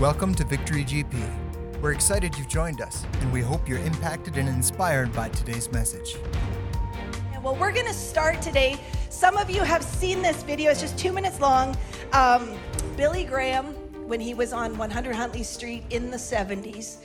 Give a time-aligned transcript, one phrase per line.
[0.00, 1.80] Welcome to Victory GP.
[1.80, 6.16] We're excited you've joined us, and we hope you're impacted and inspired by today's message.
[7.44, 8.76] Well, we're going to start today.
[9.08, 11.76] Some of you have seen this video, it's just two minutes long.
[12.12, 12.58] Um,
[12.96, 13.66] Billy Graham,
[14.08, 16.96] when he was on 100 Huntley Street in the 70s,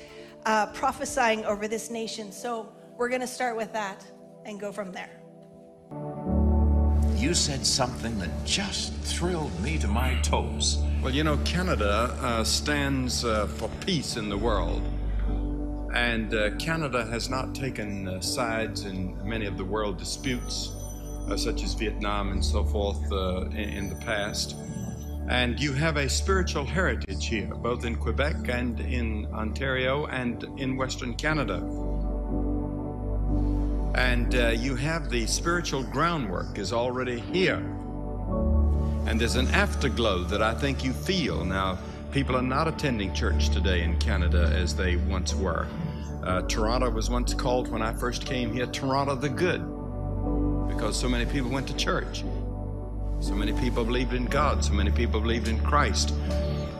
[0.47, 2.31] uh, prophesying over this nation.
[2.31, 4.03] So we're going to start with that
[4.45, 5.21] and go from there.
[7.15, 10.81] You said something that just thrilled me to my toes.
[11.01, 14.83] Well, you know, Canada uh, stands uh, for peace in the world.
[15.95, 20.73] And uh, Canada has not taken uh, sides in many of the world disputes,
[21.29, 24.57] uh, such as Vietnam and so forth, uh, in, in, the past.
[25.29, 30.75] And you have a spiritual heritage here, both in Quebec and in Ontario and in
[30.75, 31.59] Western Canada.
[33.95, 37.78] And you have the spiritual groundwork is already here
[39.09, 41.43] and there's an afterglow that I think you feel.
[41.43, 41.79] Now,
[42.11, 45.65] people are not attending church today in Canada as they once were.
[46.23, 49.61] Uh, Toronto was once called, when I first came here, Toronto the Good,
[50.69, 52.23] because so many people went to church.
[53.19, 56.13] So many people believed in God, so many people believed in Christ.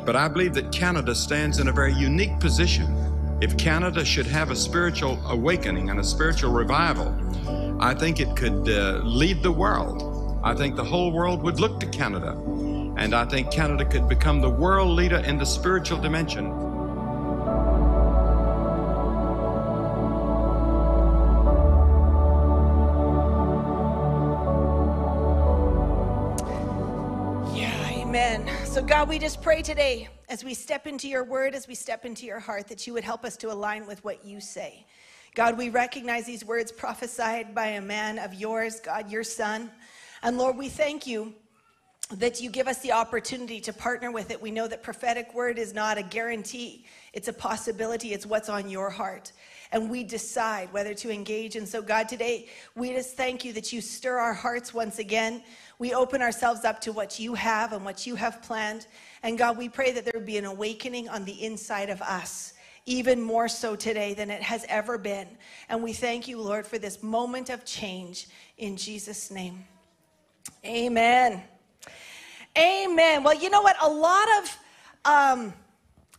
[0.05, 2.95] But I believe that Canada stands in a very unique position.
[3.41, 7.09] If Canada should have a spiritual awakening and a spiritual revival,
[7.81, 11.82] I think it could uh, lead the world I think the whole world would look
[11.82, 12.32] to Canada.
[12.98, 16.48] And I think Canada could become the world leader in the spiritual dimension.
[27.54, 28.50] Yeah, amen.
[28.64, 32.06] So, God, we just pray today as we step into your word, as we step
[32.06, 34.86] into your heart, that you would help us to align with what you say.
[35.36, 39.70] God, we recognize these words prophesied by a man of yours, God, your son.
[40.23, 41.34] And Lord, we thank you
[42.12, 44.42] that you give us the opportunity to partner with it.
[44.42, 48.70] We know that prophetic word is not a guarantee, it's a possibility, it's what's on
[48.70, 49.31] your heart.
[49.72, 51.56] And we decide whether to engage.
[51.56, 55.43] And so, God, today we just thank you that you stir our hearts once again.
[55.77, 58.88] We open ourselves up to what you have and what you have planned.
[59.22, 62.54] And God, we pray that there would be an awakening on the inside of us
[62.88, 65.27] even more so today than it has ever been.
[65.70, 68.27] And we thank you, Lord, for this moment of change
[68.58, 69.64] in Jesus' name.
[70.65, 71.43] Amen.
[72.58, 73.23] Amen.
[73.23, 73.76] Well, you know what?
[73.82, 74.58] A lot of
[75.05, 75.54] um,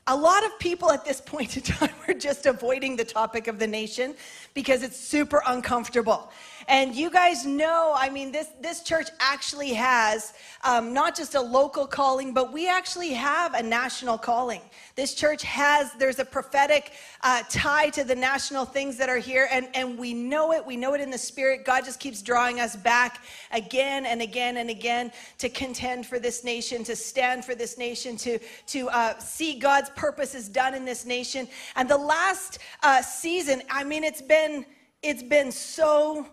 [0.06, 3.58] a lot of people at this point in time are just avoiding the topic of
[3.58, 4.14] the nation
[4.54, 6.30] because it's super uncomfortable.
[6.68, 11.40] And you guys know, I mean, this, this church actually has um, not just a
[11.40, 14.60] local calling, but we actually have a national calling.
[14.94, 19.48] This church has, there's a prophetic uh, tie to the national things that are here,
[19.50, 20.64] and, and we know it.
[20.64, 21.64] We know it in the spirit.
[21.64, 23.22] God just keeps drawing us back
[23.52, 28.16] again and again and again to contend for this nation, to stand for this nation,
[28.18, 31.48] to, to uh, see God's purposes done in this nation.
[31.76, 34.64] And the last uh, season, I mean, it's been,
[35.02, 36.26] it's been so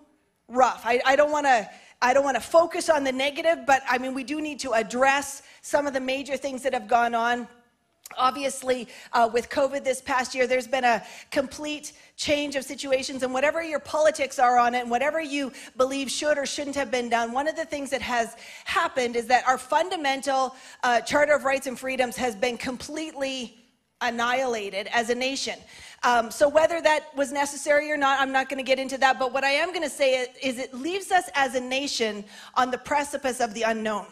[0.48, 0.82] rough.
[0.86, 1.70] I, I don't want to.
[2.00, 4.74] I don't want to focus on the negative, but I mean, we do need to
[4.74, 7.48] address some of the major things that have gone on.
[8.16, 13.34] Obviously, uh, with COVID this past year, there's been a complete change of situations, and
[13.34, 17.10] whatever your politics are on it, and whatever you believe should or shouldn't have been
[17.10, 21.44] done, one of the things that has happened is that our fundamental uh, Charter of
[21.44, 23.58] Rights and Freedoms has been completely
[24.02, 25.56] annihilated as a nation.
[26.04, 29.20] Um, so, whether that was necessary or not, I'm not going to get into that.
[29.20, 32.24] But what I am going to say is it leaves us as a nation
[32.56, 34.06] on the precipice of the unknown.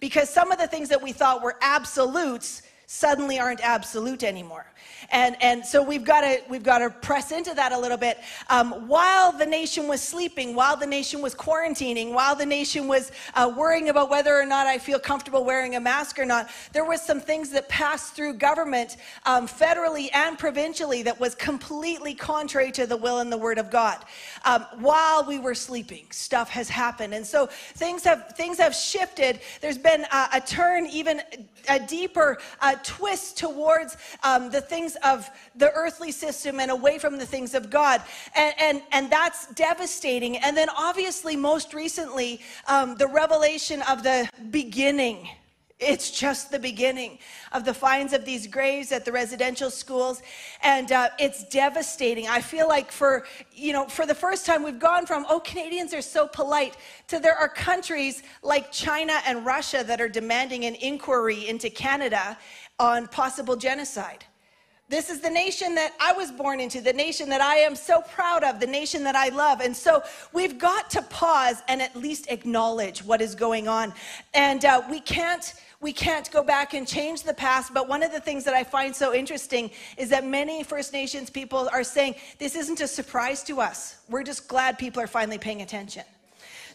[0.00, 4.66] Because some of the things that we thought were absolutes suddenly aren't absolute anymore.
[5.10, 8.18] And, and so we've got to we've got to press into that a little bit.
[8.48, 13.12] Um, while the nation was sleeping, while the nation was quarantining, while the nation was
[13.34, 16.84] uh, worrying about whether or not I feel comfortable wearing a mask or not, there
[16.84, 22.72] was some things that passed through government, um, federally and provincially, that was completely contrary
[22.72, 23.98] to the will and the word of God.
[24.44, 29.40] Um, while we were sleeping, stuff has happened, and so things have things have shifted.
[29.60, 31.22] There's been a, a turn, even
[31.68, 37.16] a deeper uh, twist towards um, the things of the earthly system and away from
[37.16, 38.02] the things of God.
[38.34, 40.36] And, and, and that's devastating.
[40.36, 45.28] And then, obviously, most recently, um, the revelation of the beginning.
[45.78, 47.18] It's just the beginning
[47.52, 50.22] of the finds of these graves at the residential schools,
[50.62, 52.26] and uh, it's devastating.
[52.28, 55.92] I feel like for you know, for the first time, we've gone from oh, Canadians
[55.92, 56.78] are so polite
[57.08, 62.38] to there are countries like China and Russia that are demanding an inquiry into Canada
[62.78, 64.24] on possible genocide
[64.88, 68.02] This is the nation that I was born into, the nation that I am so
[68.02, 69.60] proud of, the nation that I love.
[69.60, 70.02] And so
[70.32, 73.92] we've got to pause and at least acknowledge what is going on.
[74.32, 75.54] And uh, we can't.
[75.78, 78.64] We can't go back and change the past, but one of the things that I
[78.64, 83.42] find so interesting is that many First Nations people are saying this isn't a surprise
[83.44, 83.98] to us.
[84.08, 86.04] We're just glad people are finally paying attention.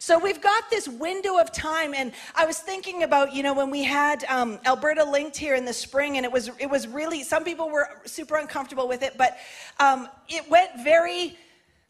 [0.02, 3.70] So we've got this window of time, and I was thinking about, you know, when
[3.70, 7.22] we had um, Alberta linked here in the spring, and it was it was really
[7.22, 9.38] some people were super uncomfortable with it, but
[9.80, 11.38] um, it went very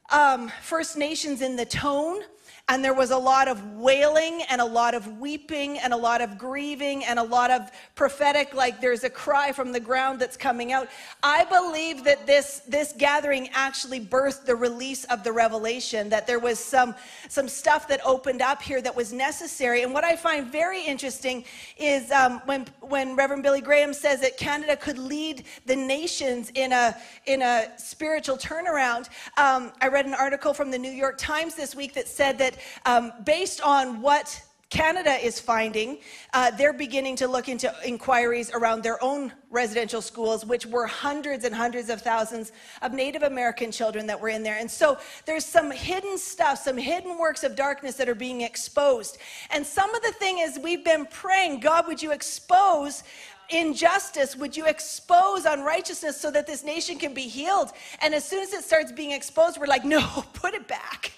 [0.10, 2.24] um, First Nations in the tone
[2.70, 6.22] and there was a lot of wailing and a lot of weeping and a lot
[6.22, 10.38] of grieving and a lot of prophetic like there's a cry from the ground that's
[10.38, 10.88] coming out.
[11.24, 16.40] I believe that this this gathering actually birthed the release of the revelation that there
[16.40, 16.96] was some
[17.28, 19.84] some stuff that opened up here that was necessary.
[19.84, 21.44] And what i find very interesting
[21.78, 26.72] is um, when when reverend billy graham says that canada could lead the nations in
[26.72, 31.56] a in a spiritual turnaround um, i read an article from the new york times
[31.56, 32.51] this week that said that
[32.86, 35.98] um, based on what Canada is finding,
[36.34, 41.44] uh, they're beginning to look into inquiries around their own residential schools, which were hundreds
[41.44, 44.58] and hundreds of thousands of Native American children that were in there.
[44.58, 49.18] And so there's some hidden stuff, some hidden works of darkness that are being exposed.
[49.50, 53.04] And some of the thing is, we've been praying, God, would you expose
[53.52, 57.72] injustice would you expose unrighteousness so that this nation can be healed?
[58.02, 60.02] And as soon as it starts being exposed we're like no
[60.34, 61.12] put it back.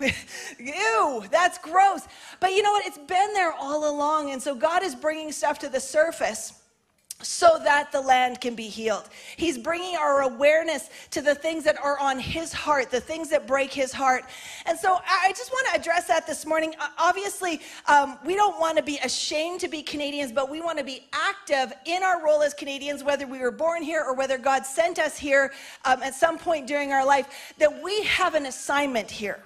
[0.58, 2.02] Ew that's gross.
[2.40, 2.86] But you know what?
[2.86, 6.61] It's been there all along and so god is bringing stuff to the surface
[7.22, 9.08] so that the land can be healed.
[9.36, 13.46] He's bringing our awareness to the things that are on his heart, the things that
[13.46, 14.24] break his heart.
[14.66, 16.74] And so I just want to address that this morning.
[16.98, 20.84] Obviously, um, we don't want to be ashamed to be Canadians, but we want to
[20.84, 24.66] be active in our role as Canadians, whether we were born here or whether God
[24.66, 25.52] sent us here
[25.84, 29.40] um, at some point during our life, that we have an assignment here.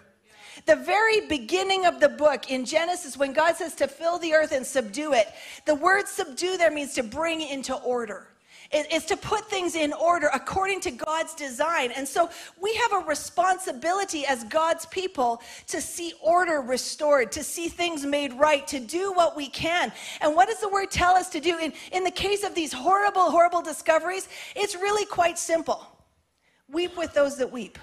[0.66, 4.50] The very beginning of the book in Genesis, when God says to fill the earth
[4.52, 5.28] and subdue it,
[5.64, 8.26] the word subdue there means to bring into order.
[8.72, 11.92] It's to put things in order according to God's design.
[11.92, 12.28] And so
[12.60, 18.32] we have a responsibility as God's people to see order restored, to see things made
[18.32, 19.92] right, to do what we can.
[20.20, 21.56] And what does the word tell us to do?
[21.58, 25.86] In, in the case of these horrible, horrible discoveries, it's really quite simple
[26.68, 27.78] weep with those that weep.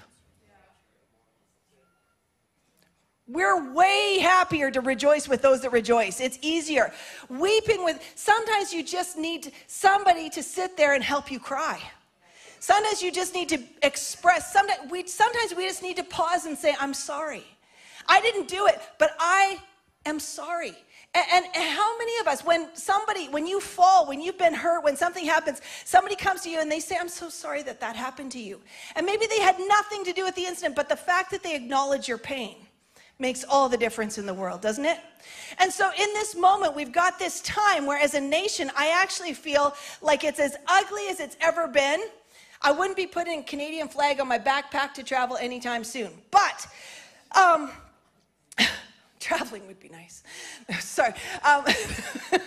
[3.26, 6.20] We're way happier to rejoice with those that rejoice.
[6.20, 6.92] It's easier.
[7.30, 11.80] Weeping with, sometimes you just need somebody to sit there and help you cry.
[12.60, 16.56] Sometimes you just need to express, sometimes we, sometimes we just need to pause and
[16.56, 17.44] say, I'm sorry.
[18.08, 19.58] I didn't do it, but I
[20.04, 20.74] am sorry.
[21.14, 24.96] And, how many of us, when somebody, when you fall, when you've been hurt, when
[24.96, 28.32] something happens, somebody comes to you and they say, I'm so sorry that that happened
[28.32, 28.60] to you.
[28.96, 31.54] And maybe they had nothing to do with the incident, but the fact that they
[31.54, 32.56] acknowledge your pain
[33.18, 34.98] makes all the difference in the world, doesn't it?
[35.58, 39.32] And so, in this moment, we've got this time where, as a nation, I actually
[39.32, 42.00] feel like it's as ugly as it's ever been.
[42.62, 46.10] I wouldn't be putting a Canadian flag on my backpack to travel anytime soon.
[46.30, 46.66] But,
[47.36, 47.70] um,
[49.20, 50.22] traveling would be nice.
[50.80, 51.12] Sorry.
[51.44, 51.64] Um,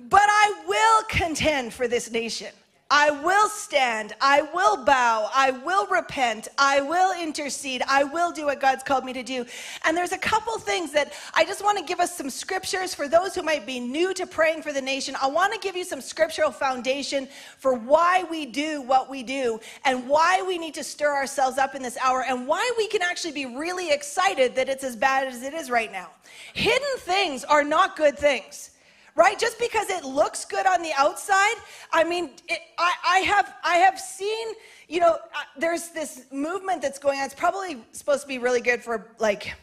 [0.00, 2.52] but I will contend for this nation.
[2.88, 8.44] I will stand, I will bow, I will repent, I will intercede, I will do
[8.44, 9.44] what God's called me to do.
[9.84, 13.08] And there's a couple things that I just want to give us some scriptures for
[13.08, 15.16] those who might be new to praying for the nation.
[15.20, 17.26] I want to give you some scriptural foundation
[17.58, 21.74] for why we do what we do and why we need to stir ourselves up
[21.74, 25.26] in this hour and why we can actually be really excited that it's as bad
[25.26, 26.10] as it is right now.
[26.54, 28.70] Hidden things are not good things
[29.16, 29.38] right?
[29.38, 31.54] Just because it looks good on the outside,
[31.90, 34.48] I mean, it, I, I, have I have seen,
[34.88, 37.24] you know, uh, there's this movement that's going on.
[37.24, 39.54] It's probably supposed to be really good for like,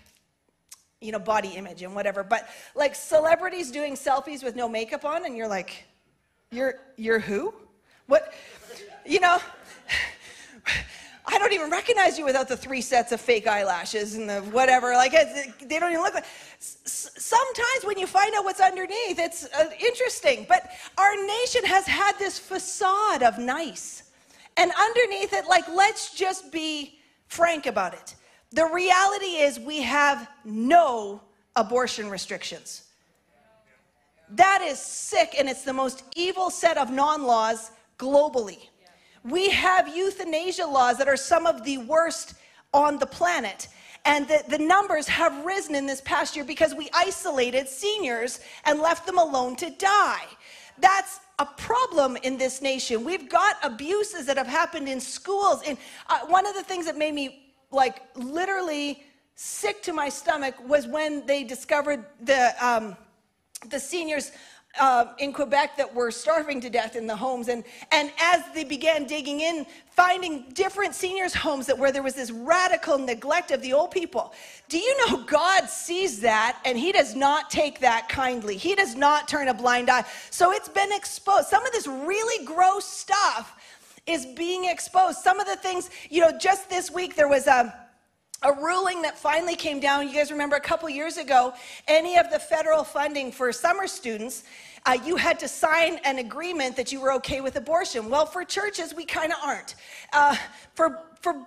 [0.99, 2.23] you know, body image and whatever.
[2.23, 5.85] But like celebrities doing selfies with no makeup on, and you're like,
[6.51, 7.53] you're you're who?
[8.07, 8.33] What?
[9.05, 9.39] You know.
[11.25, 14.93] I don't even recognize you without the three sets of fake eyelashes and the whatever.
[14.93, 16.25] Like, they don't even look like.
[16.59, 20.45] Sometimes when you find out what's underneath, it's uh, interesting.
[20.49, 24.03] But our nation has had this facade of nice.
[24.57, 28.15] And underneath it, like, let's just be frank about it.
[28.51, 31.21] The reality is, we have no
[31.55, 32.83] abortion restrictions.
[34.29, 38.67] That is sick, and it's the most evil set of non laws globally.
[39.23, 42.35] We have euthanasia laws that are some of the worst
[42.73, 43.67] on the planet.
[44.05, 48.79] And the, the numbers have risen in this past year because we isolated seniors and
[48.79, 50.25] left them alone to die.
[50.77, 53.05] That's a problem in this nation.
[53.05, 55.61] We've got abuses that have happened in schools.
[55.65, 55.77] And
[56.09, 59.03] uh, one of the things that made me like literally
[59.35, 62.95] sick to my stomach was when they discovered the um,
[63.69, 64.31] the seniors
[64.79, 67.47] uh, in Quebec that were starving to death in the homes.
[67.47, 72.15] And, and as they began digging in, finding different seniors' homes that where there was
[72.15, 74.33] this radical neglect of the old people.
[74.69, 78.57] Do you know God sees that and He does not take that kindly?
[78.57, 80.05] He does not turn a blind eye.
[80.31, 81.47] So it's been exposed.
[81.47, 83.55] Some of this really gross stuff
[84.07, 85.19] is being exposed.
[85.19, 87.82] Some of the things, you know, just this week there was a
[88.43, 90.07] a ruling that finally came down.
[90.07, 91.53] You guys remember a couple years ago,
[91.87, 94.43] any of the federal funding for summer students,
[94.85, 98.09] uh, you had to sign an agreement that you were okay with abortion.
[98.09, 99.75] Well, for churches, we kind of aren't.
[100.11, 100.35] Uh,
[100.75, 101.45] for for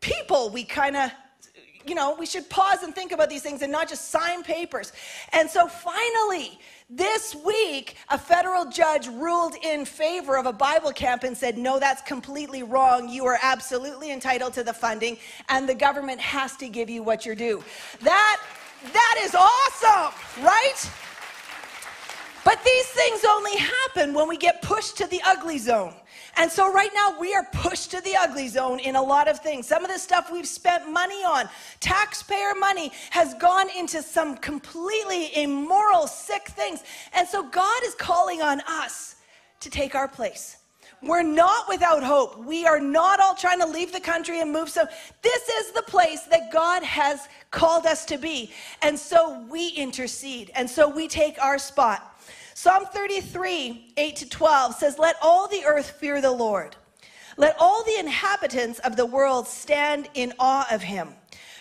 [0.00, 1.10] people, we kind of
[1.88, 4.92] you know, we should pause and think about these things and not just sign papers.
[5.32, 6.58] And so finally,
[6.90, 11.78] this week, a federal judge ruled in favor of a Bible camp and said, no,
[11.78, 13.08] that's completely wrong.
[13.08, 15.18] You are absolutely entitled to the funding,
[15.48, 17.62] and the government has to give you what you're due.
[18.00, 18.40] That,
[18.92, 20.90] that is awesome, right?
[22.44, 25.92] But these things only happen when we get pushed to the ugly zone.
[26.38, 29.40] And so right now we are pushed to the ugly zone in a lot of
[29.40, 29.66] things.
[29.66, 31.48] Some of the stuff we've spent money on,
[31.80, 36.84] taxpayer money, has gone into some completely immoral, sick things.
[37.12, 39.16] And so God is calling on us
[39.60, 40.58] to take our place.
[41.02, 42.38] We're not without hope.
[42.44, 44.68] We are not all trying to leave the country and move.
[44.68, 44.84] So,
[45.22, 48.52] this is the place that God has called us to be.
[48.82, 50.50] And so we intercede.
[50.56, 52.17] And so we take our spot.
[52.60, 56.74] Psalm 33, 8 to 12 says, Let all the earth fear the Lord.
[57.36, 61.10] Let all the inhabitants of the world stand in awe of him.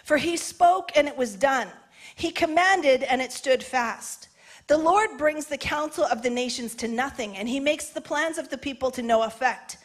[0.04, 1.68] For he spoke and it was done.
[2.16, 4.30] He commanded and it stood fast.
[4.66, 8.40] The Lord brings the counsel of the nations to nothing, and he makes the plans
[8.40, 9.78] of the people to no effect.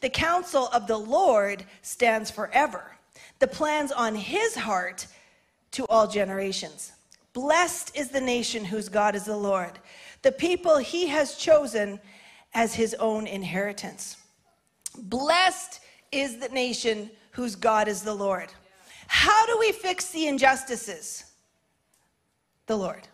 [0.00, 2.96] The counsel of the Lord stands forever,
[3.38, 5.06] the plans on his heart
[5.70, 6.90] to all generations.
[7.34, 9.78] Blessed is the nation whose God is the Lord
[10.26, 12.00] the people he has chosen
[12.52, 14.16] as his own inheritance.
[14.98, 15.78] Blessed
[16.10, 18.48] is the nation whose God is the Lord.
[19.06, 21.26] How do we fix the injustices?
[22.66, 23.06] The Lord.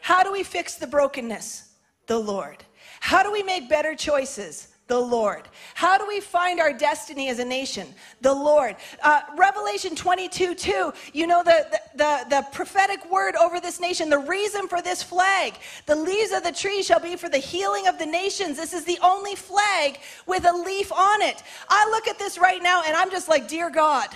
[0.00, 1.74] How do we fix the brokenness?
[2.08, 2.64] The Lord.
[2.98, 4.67] How do we make better choices?
[4.88, 5.48] The Lord.
[5.74, 7.86] How do we find our destiny as a nation?
[8.22, 8.74] The Lord.
[9.02, 14.08] Uh, Revelation 22 2, you know the, the, the, the prophetic word over this nation,
[14.08, 15.54] the reason for this flag.
[15.86, 18.56] The leaves of the tree shall be for the healing of the nations.
[18.56, 21.42] This is the only flag with a leaf on it.
[21.68, 24.08] I look at this right now and I'm just like, Dear God,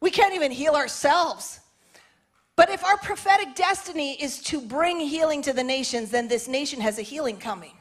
[0.00, 1.60] we can't even heal ourselves.
[2.56, 6.80] But if our prophetic destiny is to bring healing to the nations, then this nation
[6.80, 7.72] has a healing coming.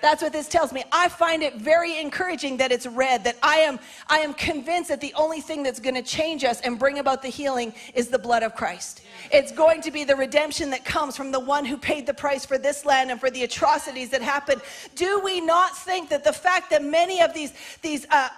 [0.00, 0.84] That's what this tells me.
[0.92, 5.00] I find it very encouraging that it's red, that I am, I am convinced that
[5.00, 8.18] the only thing that's going to change us and bring about the healing is the
[8.18, 9.02] blood of Christ.
[9.32, 12.44] It's going to be the redemption that comes from the one who paid the price
[12.44, 14.60] for this land and for the atrocities that happened.
[14.94, 18.28] Do we not think that the fact that many of these, these, uh,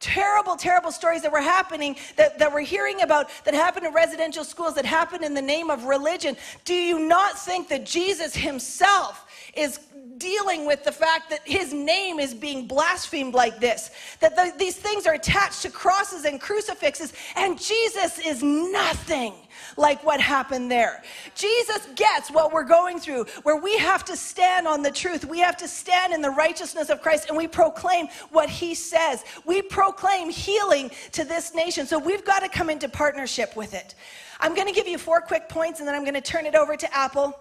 [0.00, 4.44] terrible, terrible stories that were happening, that, that we're hearing about, that happened in residential
[4.44, 6.36] schools, that happened in the name of religion.
[6.64, 9.78] Do you not think that Jesus himself is
[10.20, 14.76] dealing with the fact that his name is being blasphemed like this, that the, these
[14.76, 19.34] things are attached to crosses and crucifixes, and Jesus is nothing
[19.76, 21.02] like what happened there.
[21.34, 25.24] Jesus gets what we're going through, where we have to stand on the truth.
[25.24, 29.24] We have to stand in the righteousness of Christ and we proclaim what he says.
[29.44, 31.86] We proclaim healing to this nation.
[31.86, 33.94] So we've got to come into partnership with it.
[34.40, 36.54] I'm going to give you four quick points and then I'm going to turn it
[36.54, 37.38] over to Apple.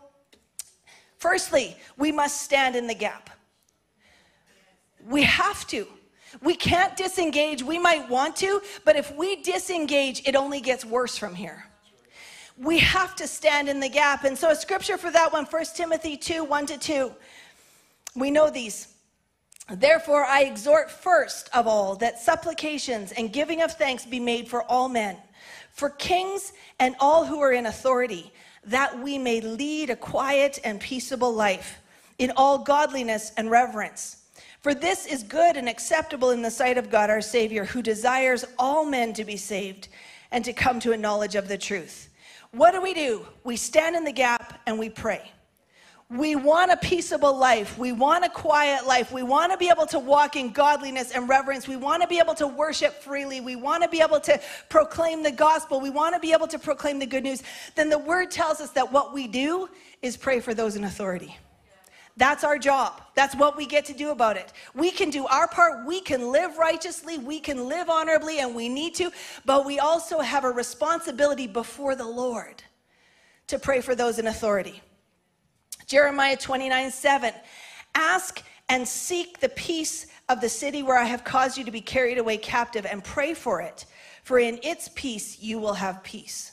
[1.19, 3.29] Firstly, we must stand in the gap.
[5.05, 5.85] We have to.
[6.41, 7.61] We can't disengage.
[7.61, 11.65] We might want to, but if we disengage, it only gets worse from here.
[12.57, 14.23] We have to stand in the gap.
[14.23, 17.11] And so, a scripture for that one, 1 Timothy 2 1 to 2.
[18.15, 18.95] We know these.
[19.71, 24.63] Therefore, I exhort first of all that supplications and giving of thanks be made for
[24.63, 25.17] all men,
[25.71, 28.31] for kings and all who are in authority
[28.65, 31.79] that we may lead a quiet and peaceable life
[32.17, 34.17] in all godliness and reverence.
[34.61, 38.45] For this is good and acceptable in the sight of God our Savior, who desires
[38.57, 39.87] all men to be saved
[40.31, 42.09] and to come to a knowledge of the truth.
[42.51, 43.25] What do we do?
[43.43, 45.31] We stand in the gap and we pray.
[46.11, 47.77] We want a peaceable life.
[47.77, 49.11] We want a quiet life.
[49.11, 51.67] We want to be able to walk in godliness and reverence.
[51.67, 53.41] We want to be able to worship freely.
[53.41, 55.79] We want to be able to proclaim the gospel.
[55.79, 57.43] We want to be able to proclaim the good news.
[57.75, 59.69] Then the word tells us that what we do
[60.01, 61.37] is pray for those in authority.
[62.17, 63.01] That's our job.
[63.13, 64.51] That's what we get to do about it.
[64.73, 65.85] We can do our part.
[65.85, 67.19] We can live righteously.
[67.19, 69.11] We can live honorably, and we need to.
[69.45, 72.63] But we also have a responsibility before the Lord
[73.45, 74.81] to pray for those in authority.
[75.89, 77.33] Jeremiah 29 7.
[77.95, 81.81] Ask and seek the peace of the city where I have caused you to be
[81.81, 83.85] carried away captive, and pray for it,
[84.23, 86.51] for in its peace you will have peace.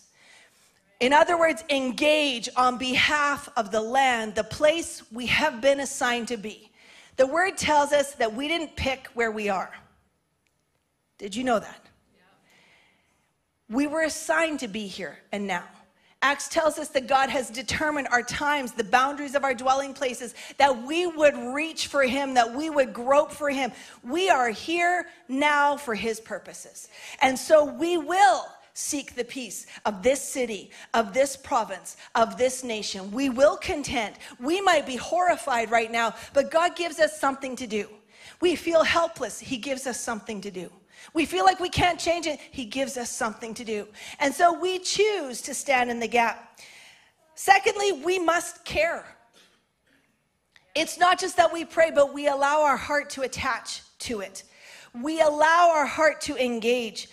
[1.01, 6.29] In other words, engage on behalf of the land, the place we have been assigned
[6.29, 6.71] to be.
[7.17, 9.73] The word tells us that we didn't pick where we are.
[11.19, 11.83] Did you know that?
[13.69, 15.65] We were assigned to be here and now.
[16.27, 20.35] Acts tells us that God has determined our times, the boundaries of our dwelling places,
[20.57, 23.71] that we would reach for Him, that we would grope for Him.
[24.03, 26.89] We are here now for His purposes.
[27.23, 32.65] And so we will seek the peace of this city, of this province, of this
[32.65, 33.13] nation.
[33.13, 34.17] We will contend.
[34.41, 37.89] We might be horrified right now, but God gives us something to do.
[38.41, 39.39] We feel helpless.
[39.39, 40.73] He gives us something to do.
[41.15, 42.41] We feel like we can't change it.
[42.51, 43.89] He gives us something to do.
[44.19, 46.59] And so we choose to stand in the gap.
[47.35, 49.05] Secondly, we must care.
[50.75, 54.45] It's not just that we pray, but we allow our heart to attach to it.
[54.95, 57.09] We allow our heart to engage.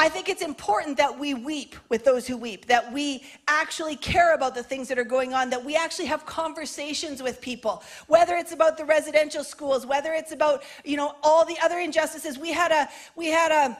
[0.00, 4.32] I think it's important that we weep with those who weep, that we actually care
[4.32, 8.36] about the things that are going on, that we actually have conversations with people, whether
[8.36, 12.38] it's about the residential schools, whether it's about, you know, all the other injustices.
[12.38, 13.76] We had a, we had a,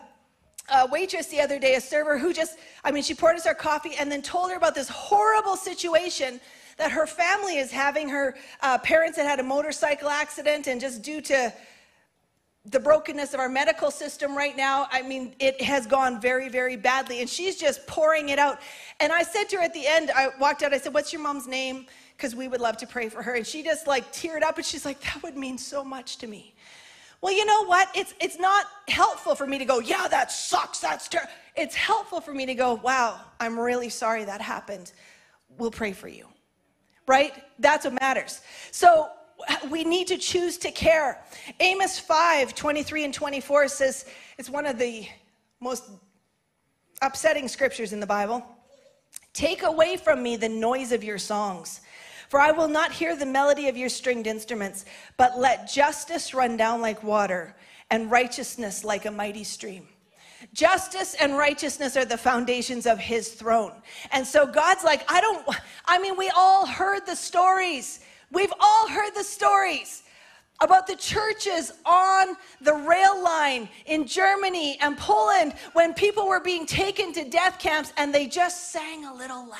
[0.75, 3.55] a waitress the other day, a server who just, I mean, she poured us our
[3.55, 6.41] coffee and then told her about this horrible situation
[6.79, 8.09] that her family is having.
[8.09, 11.53] Her uh, parents had had a motorcycle accident, and just due to
[12.65, 16.77] the brokenness of our medical system right now, I mean, it has gone very, very
[16.77, 17.21] badly.
[17.21, 18.61] And she's just pouring it out.
[19.01, 21.23] And I said to her at the end, I walked out, I said, What's your
[21.23, 21.87] mom's name?
[22.17, 23.35] Because we would love to pray for her.
[23.35, 26.27] And she just like teared up and she's like, That would mean so much to
[26.27, 26.55] me.
[27.21, 27.89] Well, you know what?
[27.95, 30.81] It's, it's not helpful for me to go, Yeah, that sucks.
[30.81, 31.33] That's terrible.
[31.57, 34.93] It's helpful for me to go, Wow, I'm really sorry that happened.
[35.57, 36.27] We'll pray for you.
[37.07, 37.33] Right?
[37.59, 38.43] That's what matters.
[38.71, 39.09] So
[39.71, 41.23] we need to choose to care.
[41.61, 44.07] Amos 5 23 and 24 says
[44.39, 45.07] it's one of the
[45.61, 45.85] most
[47.03, 48.45] upsetting scriptures in the Bible.
[49.33, 51.81] Take away from me the noise of your songs,
[52.29, 54.85] for I will not hear the melody of your stringed instruments,
[55.17, 57.55] but let justice run down like water
[57.91, 59.87] and righteousness like a mighty stream.
[60.53, 63.73] Justice and righteousness are the foundations of his throne.
[64.13, 65.47] And so God's like, I don't,
[65.87, 68.01] I mean, we all heard the stories.
[68.31, 70.03] We've all heard the stories
[70.61, 76.67] about the churches on the rail line in Germany and Poland when people were being
[76.67, 79.55] taken to death camps and they just sang a little louder.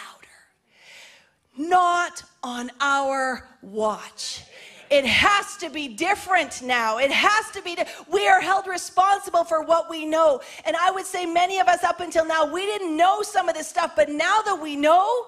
[1.57, 4.45] Not on our watch.
[4.91, 6.99] It has to be different now.
[6.99, 7.75] It has to be.
[7.75, 10.41] Di- we are held responsible for what we know.
[10.65, 13.55] And I would say many of us up until now, we didn't know some of
[13.55, 15.27] this stuff, but now that we know,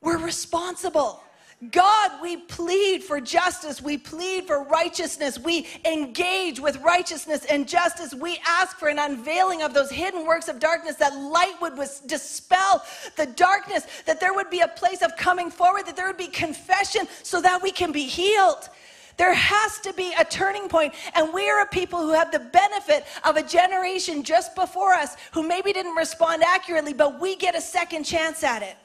[0.00, 1.22] we're responsible.
[1.70, 3.80] God, we plead for justice.
[3.80, 5.38] We plead for righteousness.
[5.38, 8.12] We engage with righteousness and justice.
[8.12, 12.84] We ask for an unveiling of those hidden works of darkness, that light would dispel
[13.16, 16.28] the darkness, that there would be a place of coming forward, that there would be
[16.28, 18.68] confession so that we can be healed.
[19.16, 22.38] There has to be a turning point, and we are a people who have the
[22.38, 27.54] benefit of a generation just before us who maybe didn't respond accurately, but we get
[27.54, 28.76] a second chance at it.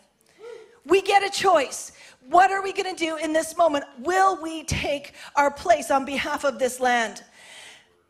[0.85, 1.91] We get a choice.
[2.31, 3.83] What are we going to do in this moment?
[3.99, 7.21] Will we take our place on behalf of this land?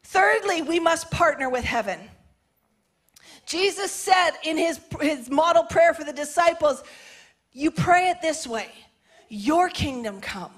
[0.04, 2.00] Thirdly, we must partner with heaven.
[3.48, 6.84] Jesus said in his, his model prayer for the disciples,
[7.52, 8.70] You pray it this way
[9.28, 10.54] Your kingdom come,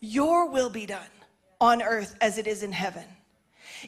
[0.00, 1.12] your will be done
[1.60, 3.04] on earth as it is in heaven.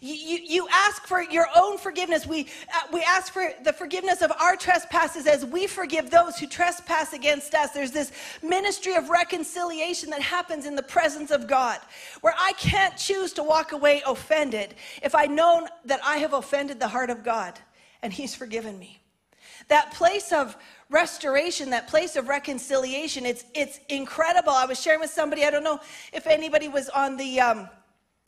[0.00, 2.26] You, you, ask for your own forgiveness.
[2.26, 6.46] We, uh, we ask for the forgiveness of our trespasses as we forgive those who
[6.46, 7.70] trespass against us.
[7.70, 11.78] There's this ministry of reconciliation that happens in the presence of God,
[12.22, 16.80] where I can't choose to walk away offended if I know that I have offended
[16.80, 17.58] the heart of God
[18.02, 19.00] and He's forgiven me.
[19.68, 20.56] That place of
[20.90, 24.50] restoration, that place of reconciliation, it's, it's incredible.
[24.50, 25.80] I was sharing with somebody, I don't know
[26.12, 27.40] if anybody was on the.
[27.40, 27.68] Um,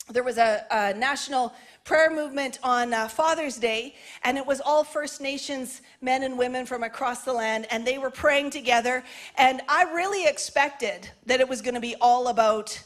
[0.09, 4.83] there was a, a national prayer movement on uh, Father's Day, and it was all
[4.83, 9.03] First Nations men and women from across the land, and they were praying together.
[9.37, 12.81] And I really expected that it was going to be all about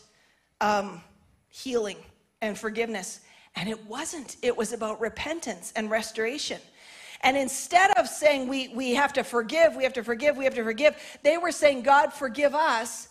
[0.62, 1.02] um,
[1.50, 1.98] healing
[2.42, 3.22] and forgiveness.
[3.56, 6.60] And it wasn't, it was about repentance and restoration.
[7.22, 10.56] And instead of saying we, we have to forgive, we have to forgive, we have
[10.56, 13.10] to forgive, they were saying, God, forgive us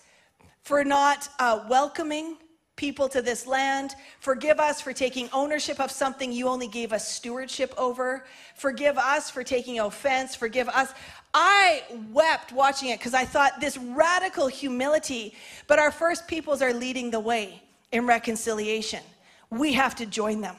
[0.62, 2.36] for not uh, welcoming
[2.80, 3.94] people to this land.
[4.20, 8.24] Forgive us for taking ownership of something you only gave us stewardship over.
[8.54, 10.34] Forgive us for taking offense.
[10.34, 10.94] Forgive us.
[11.34, 15.34] I wept watching it because I thought this radical humility,
[15.66, 17.62] but our first peoples are leading the way
[17.92, 19.02] in reconciliation.
[19.50, 20.56] We have to join them.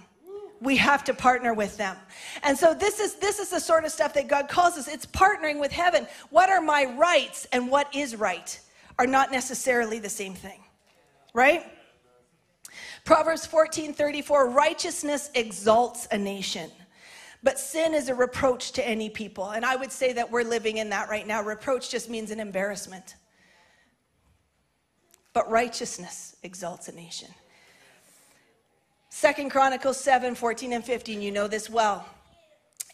[0.62, 1.98] We have to partner with them.
[2.44, 4.88] And so this is this is the sort of stuff that God calls us.
[4.88, 6.06] It's partnering with heaven.
[6.30, 8.60] What are my rights and what is right
[9.00, 10.60] are not necessarily the same thing.
[11.34, 11.66] Right?
[13.06, 16.70] Proverbs 14, 34, righteousness exalts a nation.
[17.44, 19.50] But sin is a reproach to any people.
[19.50, 21.42] And I would say that we're living in that right now.
[21.42, 23.16] Reproach just means an embarrassment.
[25.34, 27.30] But righteousness exalts a nation.
[29.10, 32.08] Second Chronicles 7, 14 and 15, you know this well.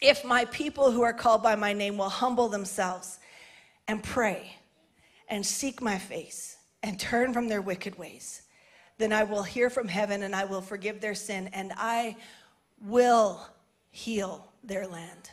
[0.01, 3.19] If my people who are called by my name will humble themselves
[3.87, 4.55] and pray
[5.27, 8.43] and seek my face and turn from their wicked ways,
[8.97, 12.15] then I will hear from heaven and I will forgive their sin and I
[12.81, 13.45] will
[13.91, 15.31] heal their land.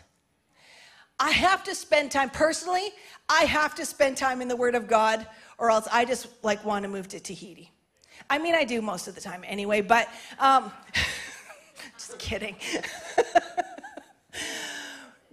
[1.19, 2.89] I have to spend time personally,
[3.29, 5.27] I have to spend time in the Word of God,
[5.59, 7.71] or else I just like want to move to Tahiti.
[8.29, 10.73] I mean, I do most of the time anyway, but um,
[11.97, 12.57] just kidding.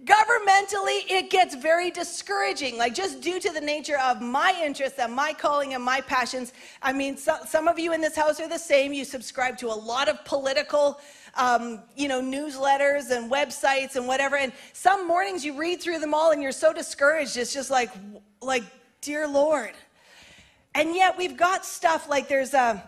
[0.04, 2.76] governmentally, it gets very discouraging.
[2.76, 6.52] Like, just due to the nature of my interests and my calling and my passions.
[6.82, 8.92] I mean, so, some of you in this house are the same.
[8.92, 11.00] You subscribe to a lot of political,
[11.36, 14.36] um, you know, newsletters and websites and whatever.
[14.36, 17.36] And some mornings you read through them all and you're so discouraged.
[17.36, 17.90] It's just like,
[18.40, 18.64] like,
[19.00, 19.72] dear Lord.
[20.74, 22.82] And yet we've got stuff like there's a,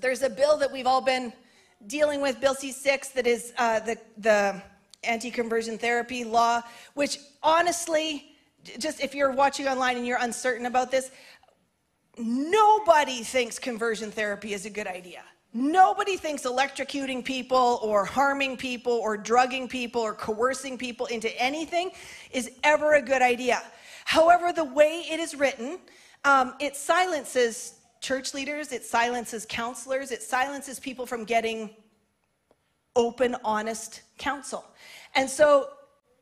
[0.00, 1.32] there's a bill that we've all been
[1.86, 4.62] dealing with, Bill C6, that is uh, the, the
[5.02, 6.62] anti conversion therapy law,
[6.94, 8.36] which honestly,
[8.78, 11.10] just if you're watching online and you're uncertain about this,
[12.18, 15.22] nobody thinks conversion therapy is a good idea.
[15.52, 21.90] Nobody thinks electrocuting people or harming people or drugging people or coercing people into anything
[22.30, 23.60] is ever a good idea.
[24.04, 25.80] However, the way it is written,
[26.24, 31.70] um, it silences church leaders, it silences counselors, it silences people from getting
[32.96, 34.64] open, honest counsel.
[35.14, 35.70] And so,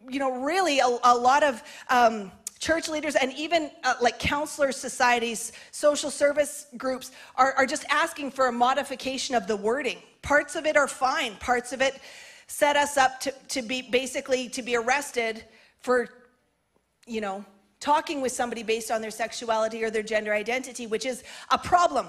[0.09, 4.73] you know, really a, a lot of um, church leaders and even uh, like counselor
[4.73, 9.99] societies, social service groups are, are just asking for a modification of the wording.
[10.23, 12.01] Parts of it are fine, parts of it
[12.47, 15.45] set us up to, to be basically to be arrested
[15.81, 16.09] for,
[17.07, 17.45] you know,
[17.79, 22.09] talking with somebody based on their sexuality or their gender identity, which is a problem.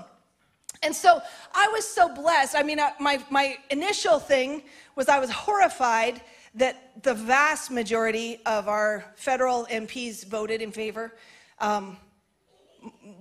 [0.81, 1.21] And so
[1.53, 2.55] I was so blessed.
[2.55, 4.63] I mean, uh, my, my initial thing
[4.95, 6.21] was I was horrified
[6.55, 11.15] that the vast majority of our federal MPs voted in favor
[11.59, 11.97] um,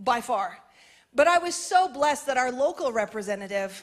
[0.01, 0.59] by far.
[1.15, 3.83] But I was so blessed that our local representative,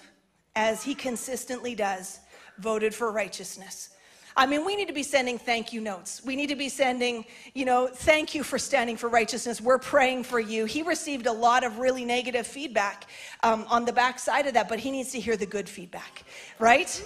[0.56, 2.20] as he consistently does,
[2.60, 3.90] voted for righteousness.
[4.38, 6.22] I mean, we need to be sending thank you notes.
[6.26, 9.62] We need to be sending, you know, thank you for standing for righteousness.
[9.62, 10.66] We're praying for you.
[10.66, 13.10] He received a lot of really negative feedback
[13.44, 16.24] um, on the backside of that, but he needs to hear the good feedback,
[16.60, 17.02] right?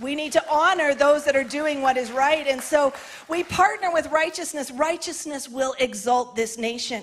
[0.00, 2.46] We need to honor those that are doing what is right.
[2.46, 2.92] And so
[3.26, 4.70] we partner with righteousness.
[4.70, 7.02] Righteousness will exalt this nation.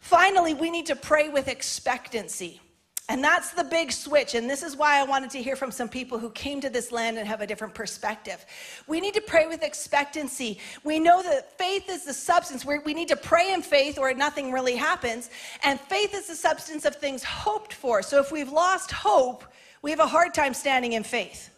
[0.00, 2.62] Finally, we need to pray with expectancy.
[3.08, 4.34] And that's the big switch.
[4.34, 6.90] And this is why I wanted to hear from some people who came to this
[6.90, 8.44] land and have a different perspective.
[8.88, 10.58] We need to pray with expectancy.
[10.82, 12.64] We know that faith is the substance.
[12.64, 15.30] we we need to pray in faith or nothing really happens.
[15.62, 18.02] And faith is the substance of things hoped for.
[18.02, 19.44] So if we've lost hope,
[19.82, 21.50] we have a hard time standing in faith.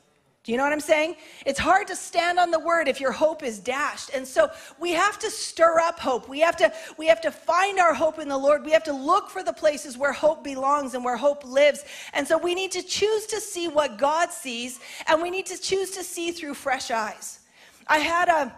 [0.48, 1.16] Do you know what I'm saying?
[1.44, 4.08] It's hard to stand on the word if your hope is dashed.
[4.14, 6.26] And so we have to stir up hope.
[6.26, 8.64] We have to we have to find our hope in the Lord.
[8.64, 11.84] We have to look for the places where hope belongs and where hope lives.
[12.14, 15.58] And so we need to choose to see what God sees and we need to
[15.58, 17.40] choose to see through fresh eyes.
[17.86, 18.56] I had a,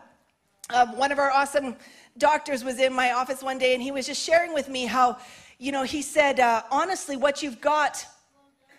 [0.73, 1.75] a one of our awesome
[2.19, 5.19] doctors was in my office one day and he was just sharing with me how
[5.59, 8.07] you know he said uh, honestly what you've got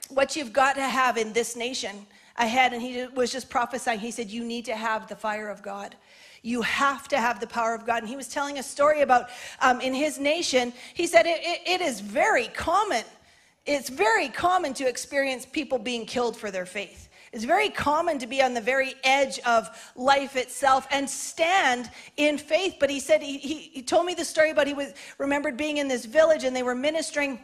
[0.08, 4.00] what you've got to have in this nation ahead and he was just prophesying.
[4.00, 5.96] He said, You need to have the fire of God.
[6.44, 8.00] You have to have the power of God.
[8.00, 9.30] And he was telling a story about
[9.62, 13.04] um, in his nation, he said, it, it, it is very common.
[13.66, 17.10] It's very common to experience people being killed for their faith.
[17.32, 22.38] It's very common to be on the very edge of life itself and stand in
[22.38, 22.76] faith.
[22.80, 25.78] But he said, he, he, he told me the story about he was remembered being
[25.78, 27.40] in this village and they were ministering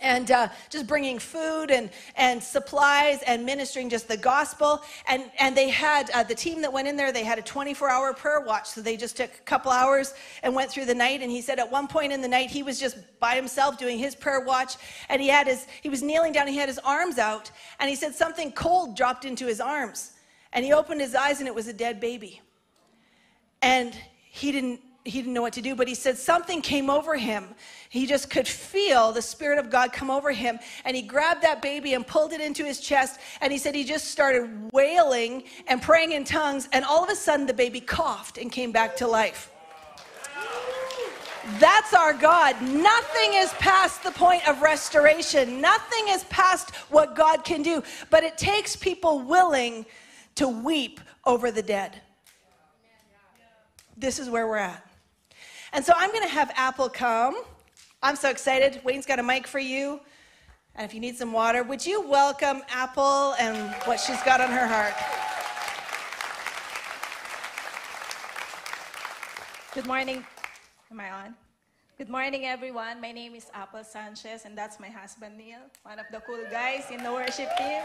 [0.00, 4.82] and uh, just bringing food and, and supplies and ministering just the gospel.
[5.08, 7.90] And, and they had uh, the team that went in there, they had a 24
[7.90, 8.68] hour prayer watch.
[8.68, 11.20] So they just took a couple hours and went through the night.
[11.20, 13.98] And he said at one point in the night, he was just by himself doing
[13.98, 14.76] his prayer watch.
[15.08, 17.50] And he had his, he was kneeling down, he had his arms out.
[17.80, 20.12] And he said something cold dropped into his arms.
[20.52, 22.40] And he opened his eyes and it was a dead baby.
[23.62, 23.96] And
[24.30, 27.54] he didn't he didn't know what to do, but he said something came over him.
[27.90, 30.58] He just could feel the Spirit of God come over him.
[30.84, 33.18] And he grabbed that baby and pulled it into his chest.
[33.40, 36.68] And he said he just started wailing and praying in tongues.
[36.72, 39.50] And all of a sudden, the baby coughed and came back to life.
[41.58, 42.60] That's our God.
[42.60, 45.62] Nothing is past the point of restoration.
[45.62, 47.82] Nothing is past what God can do.
[48.10, 49.86] But it takes people willing
[50.34, 52.02] to weep over the dead.
[53.96, 54.84] This is where we're at.
[55.72, 57.42] And so I'm going to have Apple come.
[58.00, 58.80] I'm so excited.
[58.84, 59.98] Wayne's got a mic for you.
[60.76, 64.50] And if you need some water, would you welcome Apple and what she's got on
[64.50, 64.94] her heart?
[69.74, 70.24] Good morning.
[70.92, 71.34] Am I on?
[71.98, 73.00] Good morning, everyone.
[73.00, 76.84] My name is Apple Sanchez, and that's my husband, Neil, one of the cool guys
[76.92, 77.82] in the worship team.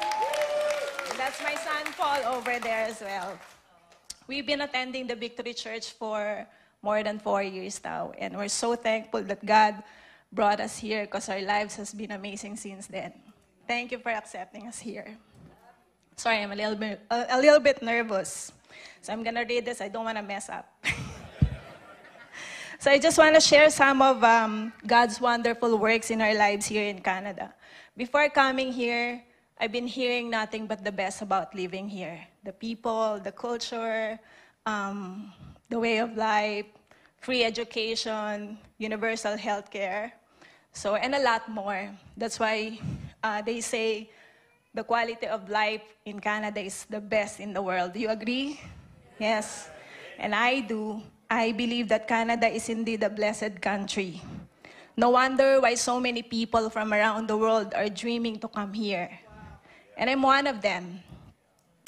[1.10, 3.40] And that's my son, Paul, over there as well.
[4.28, 6.46] We've been attending the Victory Church for
[6.84, 8.12] more than four years now.
[8.20, 9.82] And we're so thankful that God
[10.34, 13.14] brought us here because our lives has been amazing since then.
[13.68, 15.16] Thank you for accepting us here.
[16.16, 18.52] Sorry, I'm a little bit, a, a little bit nervous.
[19.02, 19.80] So I'm going to read this.
[19.80, 20.68] I don't want to mess up.
[22.80, 26.66] so I just want to share some of um, God's wonderful works in our lives
[26.66, 27.54] here in Canada.
[27.96, 29.24] Before coming here,
[29.60, 32.20] I've been hearing nothing but the best about living here.
[32.44, 34.20] The people, the culture,
[34.66, 35.32] um,
[35.70, 36.66] the way of life,
[37.22, 40.14] free education, universal health care,
[40.74, 41.90] so, and a lot more.
[42.18, 42.80] That's why
[43.24, 44.10] uh, they say
[44.74, 47.94] the quality of life in Canada is the best in the world.
[47.94, 48.60] Do you agree?
[49.20, 49.70] Yes.
[50.18, 51.02] And I do.
[51.30, 54.20] I believe that Canada is indeed a blessed country.
[54.98, 59.10] No wonder why so many people from around the world are dreaming to come here.
[59.98, 61.02] And I'm one of them.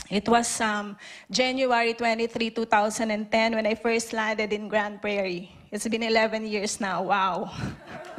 [0.10, 0.98] It was um,
[1.30, 5.50] January 23, 2010, when I first landed in Grande Prairie.
[5.72, 7.02] It's been 11 years now.
[7.02, 7.50] Wow.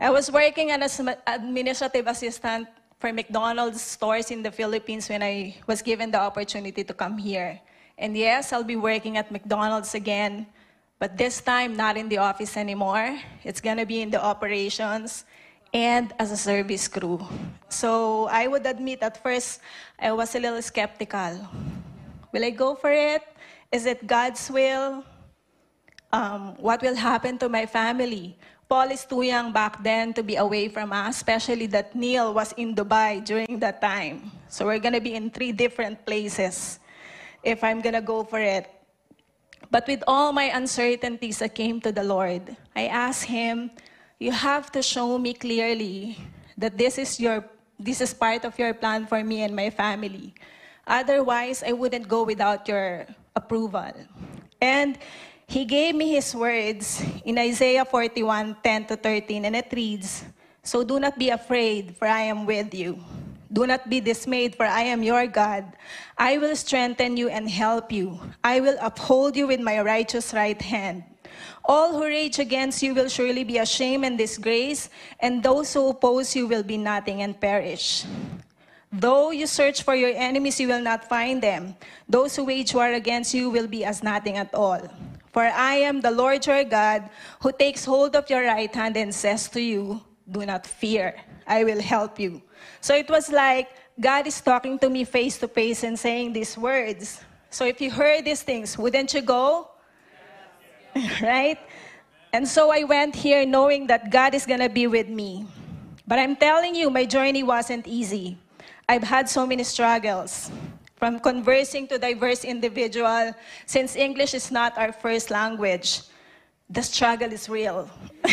[0.00, 5.60] I was working as an administrative assistant for McDonald's stores in the Philippines when I
[5.66, 7.60] was given the opportunity to come here.
[7.98, 10.46] And yes, I'll be working at McDonald's again,
[10.98, 13.20] but this time not in the office anymore.
[13.44, 15.26] It's gonna be in the operations
[15.74, 17.20] and as a service crew.
[17.68, 19.60] So I would admit at first
[20.00, 21.46] I was a little skeptical.
[22.32, 23.20] Will I go for it?
[23.70, 25.04] Is it God's will?
[26.10, 28.38] Um, what will happen to my family?
[28.70, 32.54] Paul is too young back then to be away from us, especially that Neil was
[32.54, 34.30] in Dubai during that time.
[34.46, 36.78] So we're going to be in three different places
[37.42, 38.70] if I'm going to go for it.
[39.74, 42.54] But with all my uncertainties, I came to the Lord.
[42.76, 43.74] I asked Him,
[44.22, 46.14] you have to show me clearly
[46.56, 47.42] that this is your
[47.74, 50.30] this is part of your plan for me and my family.
[50.86, 53.90] Otherwise, I wouldn't go without your approval.
[54.60, 54.98] And
[55.50, 60.22] he gave me his words in Isaiah 41, 10 to 13, and it reads,
[60.62, 63.02] So do not be afraid, for I am with you.
[63.52, 65.66] Do not be dismayed, for I am your God.
[66.16, 68.20] I will strengthen you and help you.
[68.44, 71.02] I will uphold you with my righteous right hand.
[71.64, 76.30] All who rage against you will surely be ashamed and disgraced, and those who oppose
[76.36, 78.06] you will be nothing and perish.
[78.92, 81.74] Though you search for your enemies, you will not find them.
[82.08, 84.86] Those who wage war against you will be as nothing at all.
[85.32, 87.08] For I am the Lord your God,
[87.40, 91.14] who takes hold of your right hand and says to you, Do not fear,
[91.46, 92.42] I will help you.
[92.80, 96.56] So it was like God is talking to me face to face and saying these
[96.58, 97.20] words.
[97.50, 99.68] So if you heard these things, wouldn't you go?
[101.22, 101.58] right?
[102.32, 105.46] And so I went here knowing that God is going to be with me.
[106.06, 108.38] But I'm telling you, my journey wasn't easy.
[108.88, 110.50] I've had so many struggles.
[111.00, 113.32] From conversing to diverse individual,
[113.64, 116.02] since English is not our first language,
[116.68, 117.88] the struggle is real.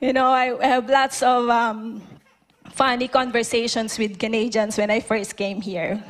[0.00, 2.00] you know, I have lots of um,
[2.72, 6.02] funny conversations with Canadians when I first came here.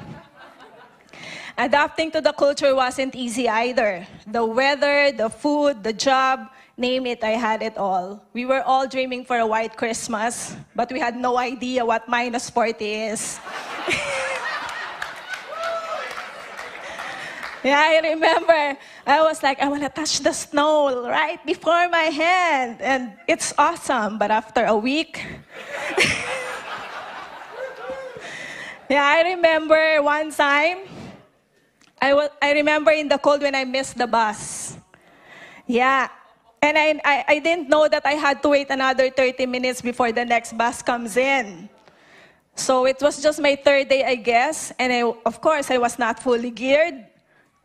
[1.58, 4.06] Adapting to the culture wasn't easy either.
[4.28, 8.22] The weather, the food, the job, name it, I had it all.
[8.32, 12.48] We were all dreaming for a white Christmas, but we had no idea what minus
[12.48, 13.40] 40 is.
[17.62, 18.78] Yeah, I remember.
[19.06, 22.80] I was like, I want to touch the snow right before my hand.
[22.80, 24.16] And it's awesome.
[24.16, 25.20] But after a week,
[28.88, 30.88] yeah, I remember one time,
[32.00, 34.78] I, was, I remember in the cold when I missed the bus.
[35.66, 36.08] Yeah.
[36.62, 40.12] And I, I, I didn't know that I had to wait another 30 minutes before
[40.12, 41.68] the next bus comes in.
[42.60, 44.70] So it was just my third day, I guess.
[44.78, 47.06] And I, of course, I was not fully geared.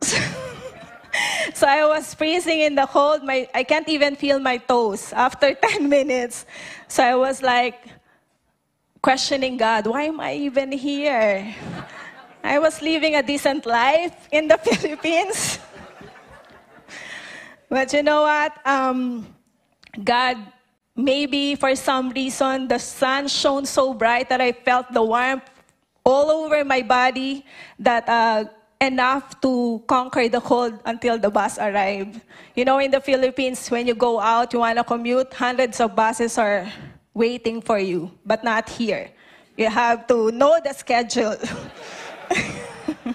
[1.54, 3.22] so I was freezing in the cold.
[3.22, 6.46] My, I can't even feel my toes after 10 minutes.
[6.88, 7.84] So I was like
[9.02, 11.54] questioning God, why am I even here?
[12.42, 15.58] I was living a decent life in the Philippines.
[17.68, 18.66] but you know what?
[18.66, 19.26] Um,
[20.02, 20.38] God,
[20.96, 25.44] maybe for some reason, the sun shone so bright that I felt the warmth
[26.04, 27.44] all over my body
[27.78, 28.44] that uh,
[28.80, 32.20] enough to conquer the cold until the bus arrived.
[32.54, 35.94] You know, in the Philippines, when you go out, you want to commute, hundreds of
[35.94, 36.66] buses are
[37.12, 39.10] waiting for you, but not here.
[39.56, 41.36] You have to know the schedule.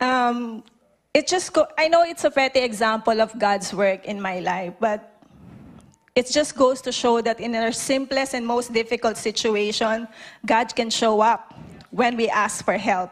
[0.00, 0.62] um,
[1.14, 4.74] it just go, I know it's a petty example of God's work in my life,
[4.80, 5.12] but
[6.14, 10.08] it just goes to show that in our simplest and most difficult situation,
[10.44, 11.54] God can show up
[11.90, 13.10] when we ask for help.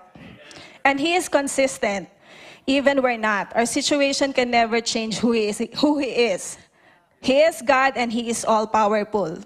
[0.85, 2.09] And He is consistent,
[2.67, 3.55] even we're not.
[3.55, 5.63] Our situation can never change who He is.
[5.81, 6.57] Who he, is.
[7.21, 9.39] he is God and He is all powerful.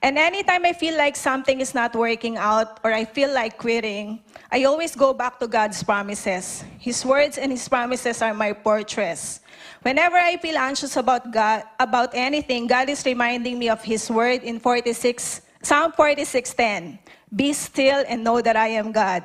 [0.00, 4.24] And anytime I feel like something is not working out or I feel like quitting,
[4.50, 6.64] I always go back to God's promises.
[6.80, 9.40] His words and His promises are my fortress.
[9.82, 14.40] Whenever I feel anxious about God, about anything, God is reminding me of His word
[14.40, 16.96] in 46, Psalm 46:10.
[17.28, 19.22] Be still and know that I am God.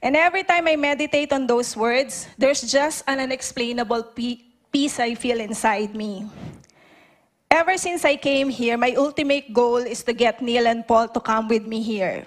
[0.00, 5.40] And every time I meditate on those words, there's just an unexplainable peace I feel
[5.40, 6.30] inside me.
[7.50, 11.20] Ever since I came here, my ultimate goal is to get Neil and Paul to
[11.20, 12.26] come with me here.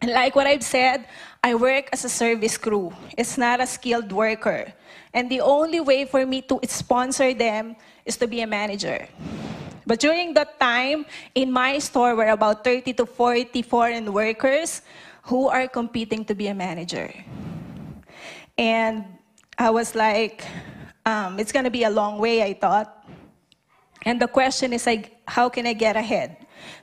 [0.00, 1.06] And like what I've said,
[1.44, 2.92] I work as a service crew.
[3.16, 4.72] It's not a skilled worker.
[5.14, 9.06] And the only way for me to sponsor them is to be a manager.
[9.86, 14.82] But during that time, in my store were about 30 to 40 foreign workers
[15.24, 17.12] who are competing to be a manager.
[18.56, 19.04] And
[19.58, 20.42] I was like,
[21.04, 23.06] um, it's going to be a long way, I thought.
[24.04, 26.36] And the question is, like, how can I get ahead?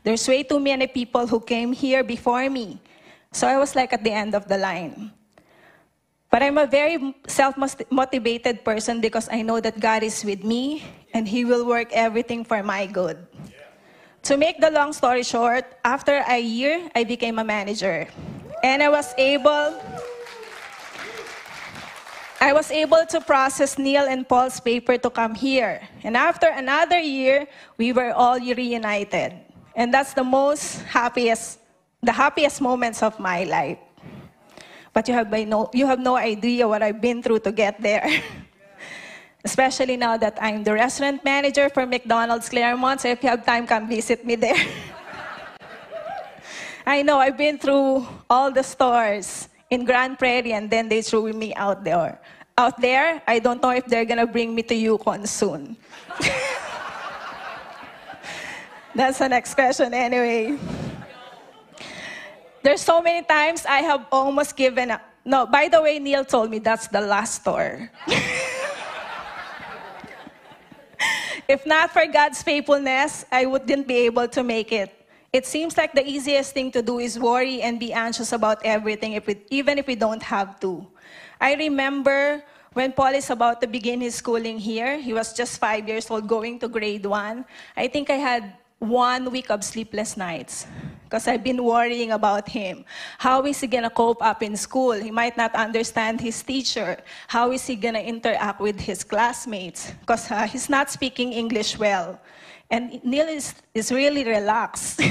[0.04, 2.80] There's way too many people who came here before me.
[3.32, 5.12] So I was like at the end of the line.
[6.32, 7.56] But I'm a very self
[7.90, 12.46] motivated person because I know that God is with me and He will work everything
[12.46, 13.18] for my good.
[14.24, 18.08] To make the long story short, after a year, I became a manager.
[18.64, 19.80] And I was able.
[22.39, 25.82] I was able to process Neil and Paul's paper to come here.
[26.04, 29.36] And after another year, we were all reunited.
[29.75, 31.60] And that's the most happiest,
[32.02, 33.78] the happiest moments of my life.
[34.93, 38.08] But you have, no, you have no idea what I've been through to get there.
[39.43, 43.02] Especially now that I'm the restaurant manager for McDonald's Claremont.
[43.02, 44.56] So if you have time, come visit me there.
[46.86, 51.32] I know, I've been through all the stores in Grande Prairie and then they threw
[51.34, 52.20] me out there.
[52.58, 55.78] Out there, I don't know if they're gonna bring me to Yukon soon.
[58.96, 60.58] That's the next question anyway.
[62.62, 65.02] There's so many times I have almost given up.
[65.24, 67.90] No, by the way, Neil told me that's the last store.
[71.48, 74.99] if not for God's faithfulness, I wouldn't be able to make it.
[75.32, 79.13] It seems like the easiest thing to do is worry and be anxious about everything,
[79.13, 80.86] if we, even if we don't have to.
[81.39, 85.88] I remember when Paul is about to begin his schooling here, he was just five
[85.88, 87.46] years old, going to grade one.
[87.78, 90.65] I think I had one week of sleepless nights
[91.04, 92.86] because I've been worrying about him.
[93.18, 94.94] How is he going to cope up in school?
[94.94, 96.98] He might not understand his teacher.
[97.28, 99.92] How is he going to interact with his classmates?
[100.02, 102.20] Because uh, he's not speaking English well.
[102.70, 105.02] And Neil is, is really relaxed.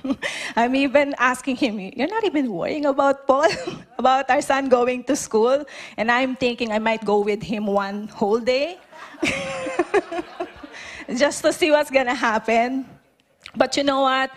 [0.56, 3.48] I'm even asking him, You're not even worrying about Paul,
[3.98, 5.64] about our son going to school?
[5.96, 8.78] And I'm thinking I might go with him one whole day
[11.14, 12.88] just to see what's going to happen.
[13.54, 14.30] But you know what?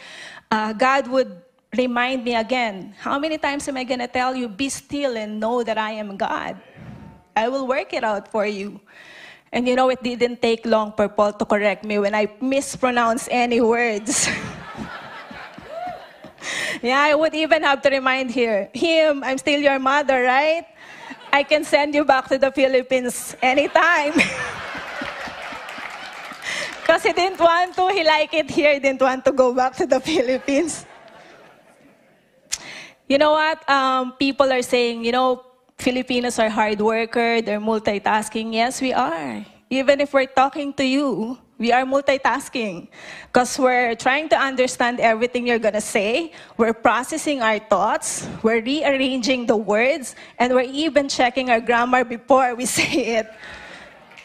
[0.51, 1.41] Uh, God would
[1.75, 5.39] remind me again how many times am I going to tell you, be still and
[5.39, 6.59] know that I am God?
[7.35, 8.81] I will work it out for you.
[9.51, 13.27] And you know, it didn't take long for Paul to correct me when I mispronounce
[13.31, 14.27] any words.
[16.81, 20.65] yeah, I would even have to remind here, him, I'm still your mother, right?
[21.31, 24.13] I can send you back to the Philippines anytime.
[26.87, 29.75] Because he didn't want to, he liked it here, he didn't want to go back
[29.75, 30.85] to the Philippines.
[33.09, 33.69] You know what?
[33.69, 35.43] Um, people are saying, you know,
[35.77, 38.53] Filipinos are hard worker, they're multitasking.
[38.53, 39.45] Yes, we are.
[39.69, 42.87] Even if we're talking to you, we are multitasking
[43.27, 46.31] because we're trying to understand everything you're going to say.
[46.57, 48.27] We're processing our thoughts.
[48.41, 50.15] We're rearranging the words.
[50.39, 53.27] And we're even checking our grammar before we say it.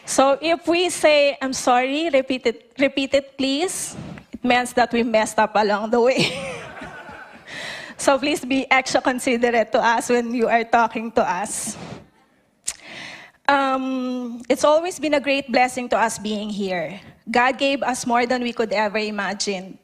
[0.05, 3.95] So if we say, I'm sorry, repeat it, repeat it please,
[4.31, 6.59] it means that we messed up along the way.
[8.03, 11.79] so please be extra considerate to us when you are talking to us.
[13.47, 16.99] Um, it's always been a great blessing to us being here.
[17.31, 19.79] God gave us more than we could ever imagine.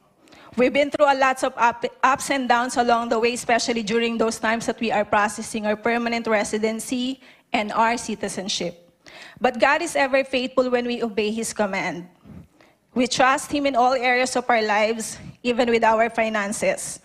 [0.56, 4.18] We've been through a lot of up, ups and downs along the way, especially during
[4.18, 7.22] those times that we are processing our permanent residency
[7.54, 8.84] and our citizenship.
[9.40, 12.06] But God is ever faithful when we obey His command.
[12.92, 17.00] We trust Him in all areas of our lives, even with our finances.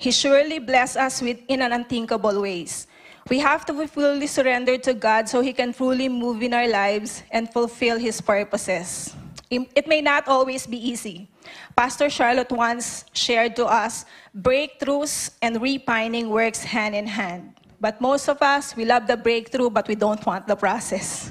[0.00, 2.86] He surely bless us with, in an unthinkable ways.
[3.28, 6.66] We have to be fully surrendered to God so He can truly move in our
[6.66, 9.14] lives and fulfill His purposes.
[9.50, 11.28] It may not always be easy.
[11.76, 17.52] Pastor Charlotte once shared to us breakthroughs and repining works hand in hand.
[17.78, 21.30] But most of us, we love the breakthrough, but we don't want the process.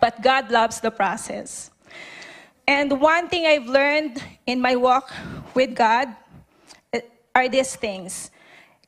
[0.00, 1.72] But God loves the process.
[2.68, 5.10] And one thing I've learned in my walk
[5.54, 6.14] with God
[7.36, 8.32] are these things.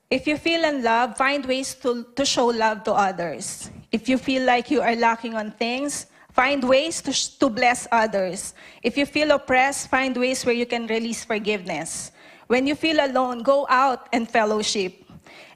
[0.08, 3.68] If you feel in love, find ways to, to show love to others.
[3.92, 8.54] If you feel like you are lacking on things, find ways to, to bless others.
[8.82, 12.10] If you feel oppressed, find ways where you can release forgiveness.
[12.46, 15.04] When you feel alone, go out and fellowship.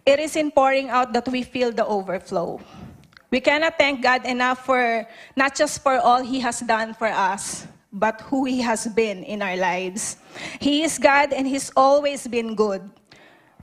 [0.05, 2.61] It is in pouring out that we feel the overflow.
[3.31, 7.67] We cannot thank God enough for not just for all He has done for us,
[7.93, 10.17] but who He has been in our lives.
[10.61, 12.89] He is God and He's always been good.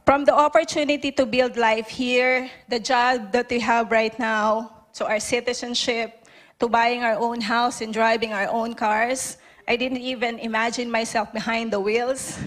[0.06, 5.06] From the opportunity to build life here, the job that we have right now, to
[5.06, 6.26] our citizenship,
[6.60, 11.32] to buying our own house and driving our own cars, I didn't even imagine myself
[11.32, 12.40] behind the wheels.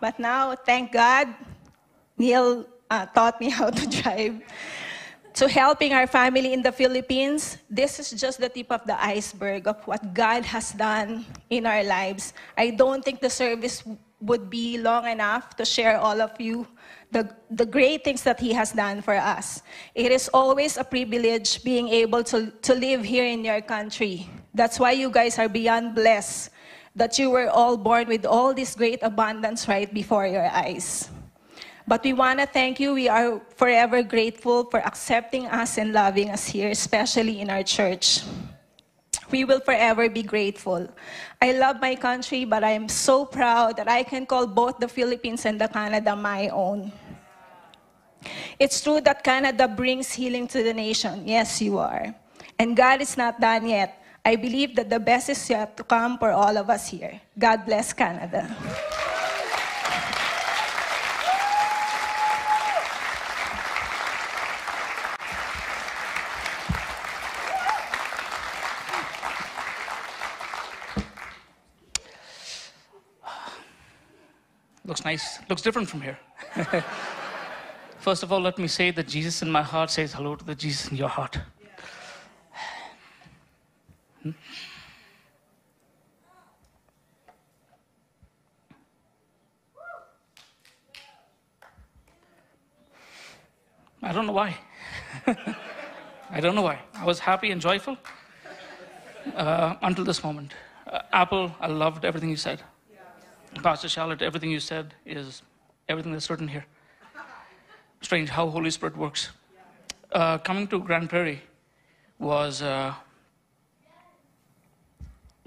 [0.00, 1.26] But now, thank God,
[2.16, 4.40] Neil uh, taught me how to drive.
[5.38, 9.68] To helping our family in the Philippines, this is just the tip of the iceberg
[9.68, 12.34] of what God has done in our lives.
[12.58, 13.86] I don't think the service
[14.18, 16.66] would be long enough to share all of you
[17.12, 19.62] the, the great things that He has done for us.
[19.94, 24.28] It is always a privilege being able to, to live here in your country.
[24.54, 26.50] That's why you guys are beyond blessed
[26.96, 31.10] that you were all born with all this great abundance right before your eyes.
[31.88, 32.92] But we want to thank you.
[32.92, 38.20] We are forever grateful for accepting us and loving us here, especially in our church.
[39.32, 40.84] We will forever be grateful.
[41.40, 44.88] I love my country, but I am so proud that I can call both the
[44.88, 46.92] Philippines and the Canada my own.
[48.58, 51.24] It's true that Canada brings healing to the nation.
[51.24, 52.14] Yes, you are.
[52.58, 53.96] And God is not done yet.
[54.26, 57.18] I believe that the best is yet to come for all of us here.
[57.38, 58.44] God bless Canada.
[75.48, 76.18] Looks different from here.
[77.98, 80.54] First of all, let me say that Jesus in my heart says hello to the
[80.54, 81.38] Jesus in your heart.
[84.22, 84.30] Hmm?
[94.02, 94.56] I don't know why.
[96.30, 96.78] I don't know why.
[96.94, 97.96] I was happy and joyful
[99.34, 100.54] uh, until this moment.
[100.86, 102.62] Uh, Apple, I loved everything you said.
[103.56, 105.42] Pastor Charlotte, everything you said is
[105.88, 106.64] everything that's written here.
[108.00, 109.30] Strange how Holy Spirit works.
[110.12, 111.42] Uh, coming to Grande Prairie
[112.18, 112.94] was uh,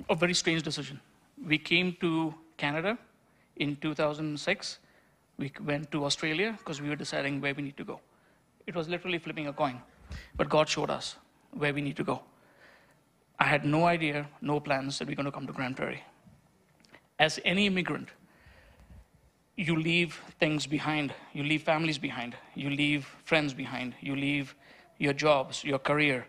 [0.10, 1.00] a very strange decision.
[1.48, 2.98] We came to Canada
[3.56, 4.80] in 2006.
[5.38, 8.02] We went to Australia because we were deciding where we need to go.
[8.68, 9.82] It was literally flipping a coin.
[10.36, 11.16] But God showed us
[11.52, 12.22] where we need to go.
[13.40, 16.04] I had no idea, no plans that we we're going to come to Grande Prairie
[17.22, 18.10] as any immigrant,
[19.56, 21.14] you leave things behind.
[21.34, 22.36] You leave families behind.
[22.56, 23.94] You leave friends behind.
[24.02, 24.56] You leave
[24.98, 26.26] your jobs, your career.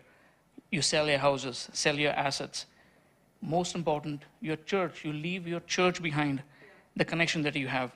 [0.69, 2.67] You sell your houses, sell your assets.
[3.41, 5.03] Most important, your church.
[5.03, 6.43] You leave your church behind,
[6.95, 7.91] the connection that you have.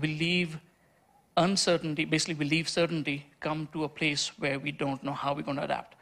[0.00, 0.58] We leave
[1.36, 5.42] uncertainty, basically, we leave certainty, come to a place where we don't know how we're
[5.42, 5.96] going to adapt.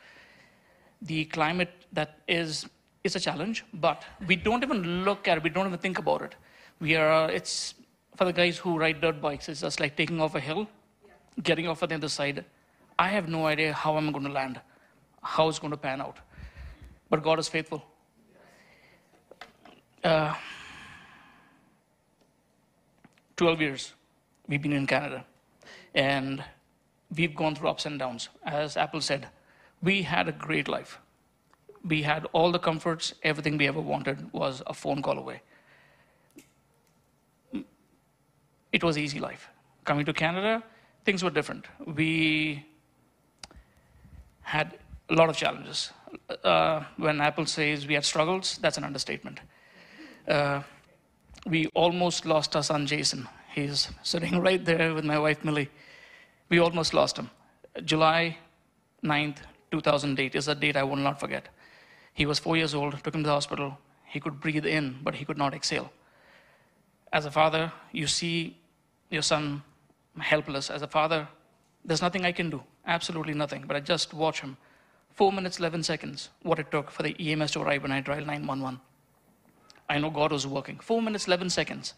[1.02, 2.66] the climate that is
[3.04, 5.44] is a challenge, but we don't even look at it.
[5.44, 6.34] We don't even think about it.
[6.80, 7.30] We are.
[7.30, 7.74] It's
[8.16, 9.48] for the guys who ride dirt bikes.
[9.50, 10.66] It's just like taking off a hill,
[11.42, 12.44] getting off on the other side.
[12.98, 14.58] I have no idea how I'm going to land,
[15.22, 16.16] how it's going to pan out,
[17.10, 17.84] but God is faithful.
[20.02, 20.34] Uh,
[23.36, 23.92] 12 years
[24.48, 25.24] we've been in Canada,
[25.94, 26.42] and
[27.14, 28.28] we've gone through ups and downs.
[28.44, 29.28] As Apple said,
[29.82, 30.98] we had a great life.
[31.86, 35.42] We had all the comforts, everything we ever wanted was a phone call away.
[38.72, 39.48] It was easy life.
[39.84, 40.62] Coming to Canada,
[41.04, 41.66] things were different.
[41.86, 42.64] We
[44.42, 44.78] had
[45.10, 45.92] a lot of challenges.
[46.42, 49.40] Uh, when Apple says we had struggles, that's an understatement.
[50.26, 50.62] Uh,
[51.46, 53.28] we almost lost our son Jason.
[53.54, 55.70] He's sitting right there with my wife Millie.
[56.48, 57.30] We almost lost him.
[57.84, 58.38] July
[59.02, 59.38] 9th,
[59.70, 61.48] 2008 is a date I will not forget.
[62.14, 63.78] He was four years old, took him to the hospital.
[64.04, 65.90] He could breathe in, but he could not exhale.
[67.12, 68.56] As a father, you see
[69.10, 69.62] your son
[70.18, 70.70] helpless.
[70.70, 71.28] As a father,
[71.84, 74.56] there's nothing I can do, absolutely nothing, but I just watch him.
[75.12, 78.26] Four minutes, 11 seconds, what it took for the EMS to arrive when I dialed
[78.26, 78.80] 911.
[79.88, 80.78] I know God was working.
[80.78, 81.94] Four minutes, 11 seconds.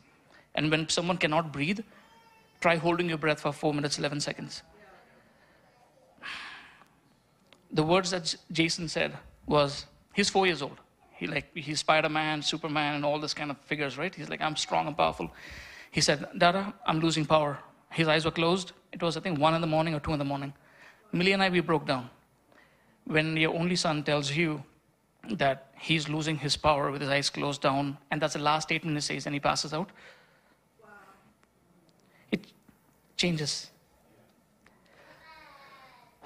[0.54, 1.80] And when someone cannot breathe,
[2.60, 4.62] try holding your breath for four minutes, 11 seconds.
[7.70, 9.86] The words that Jason said was,
[10.16, 10.78] he's four years old.
[11.18, 14.14] He like, he's Spider-Man, Superman, and all this kind of figures, right?
[14.14, 15.30] He's like, I'm strong and powerful.
[15.90, 17.58] He said, Dada, I'm losing power.
[17.90, 18.72] His eyes were closed.
[18.92, 20.52] It was, I think, one in the morning or two in the morning.
[21.12, 22.10] Millie and I, we broke down.
[23.04, 24.62] When your only son tells you
[25.30, 28.96] that he's losing his power with his eyes closed down, and that's the last statement
[28.96, 29.90] he says, and he passes out.
[30.82, 30.88] Wow.
[32.32, 32.46] It
[33.16, 33.70] changes.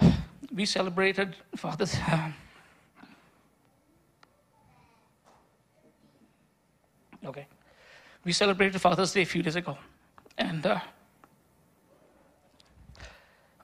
[0.52, 1.96] We celebrated Father's.
[7.24, 7.46] okay.
[8.24, 9.78] We celebrated Father's Day a few days ago,
[10.36, 10.80] and uh,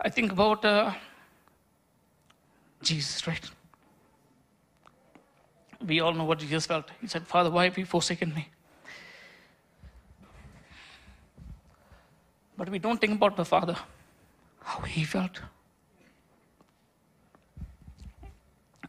[0.00, 0.92] I think about uh,
[2.82, 3.50] Jesus, right?
[5.84, 6.90] we all know what Jesus felt.
[7.00, 8.48] He said, Father, why have you forsaken me?
[12.56, 13.76] But we don't think about the Father,
[14.62, 15.40] how he felt.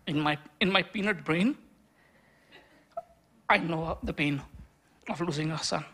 [0.05, 1.57] In my, in my peanut brain,
[3.49, 4.41] I know the pain
[5.09, 5.85] of losing our son.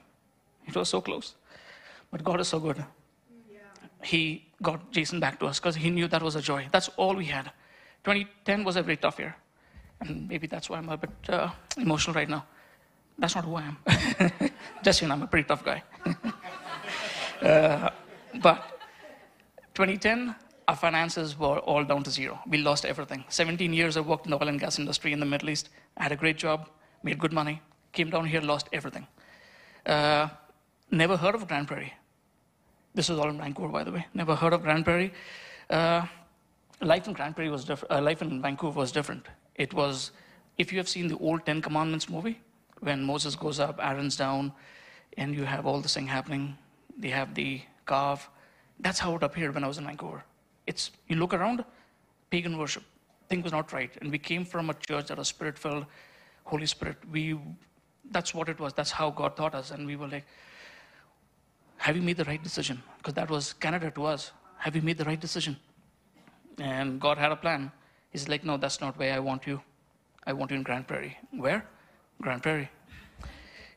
[0.67, 1.35] It was so close.
[2.11, 2.77] But God is so good.
[3.51, 3.59] Yeah.
[4.03, 6.67] He got Jason back to us because he knew that was a joy.
[6.71, 7.51] That's all we had.
[8.03, 9.35] 2010 was a very tough year.
[10.01, 12.45] And maybe that's why I'm a bit uh, emotional right now.
[13.17, 13.77] That's not who I am.
[14.83, 15.83] Just you know, I'm a pretty tough guy.
[17.41, 17.89] uh,
[18.41, 18.79] but
[19.75, 20.35] 2010,
[20.67, 22.39] our finances were all down to zero.
[22.47, 23.23] We lost everything.
[23.29, 25.69] 17 years I worked in the oil and gas industry in the Middle East.
[25.97, 26.69] I had a great job,
[27.03, 27.61] made good money,
[27.93, 29.07] came down here, lost everything.
[29.85, 30.27] Uh,
[30.91, 31.93] never heard of Grande Prairie.
[32.95, 34.05] This was all in Vancouver, by the way.
[34.13, 35.13] Never heard of Grande Prairie.
[35.69, 36.05] Uh,
[36.81, 37.91] life in Grande Prairie was different.
[37.91, 39.25] Uh, life in Vancouver was different.
[39.55, 40.11] It was,
[40.57, 42.39] if you have seen the old Ten Commandments movie,
[42.81, 44.51] when Moses goes up, Aaron's down,
[45.17, 46.57] and you have all this thing happening,
[46.97, 48.29] they have the calf.
[48.79, 50.23] That's how it appeared when I was in Vancouver.
[50.67, 51.63] It's, you look around,
[52.29, 52.83] pagan worship.
[53.29, 53.91] Thing was not right.
[54.01, 55.85] And we came from a church that was spirit filled,
[56.43, 56.97] Holy Spirit.
[57.11, 57.39] We,
[58.13, 58.73] that's what it was.
[58.73, 59.71] That's how God taught us.
[59.71, 60.25] And we were like,
[61.77, 62.81] have you made the right decision?
[62.97, 64.31] Because that was Canada to us.
[64.59, 65.57] Have you made the right decision?
[66.57, 67.71] And God had a plan.
[68.11, 69.61] He's like, no, that's not where I want you.
[70.25, 71.17] I want you in Grande Prairie.
[71.31, 71.65] Where?
[72.21, 72.69] Grande Prairie.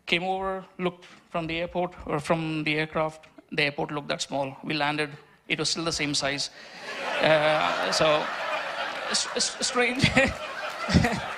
[0.05, 3.26] Came over, looked from the airport or from the aircraft.
[3.51, 4.57] The airport looked that small.
[4.62, 5.11] We landed.
[5.49, 6.51] It was still the same size.
[7.22, 8.24] Uh, so,
[9.12, 10.09] strange.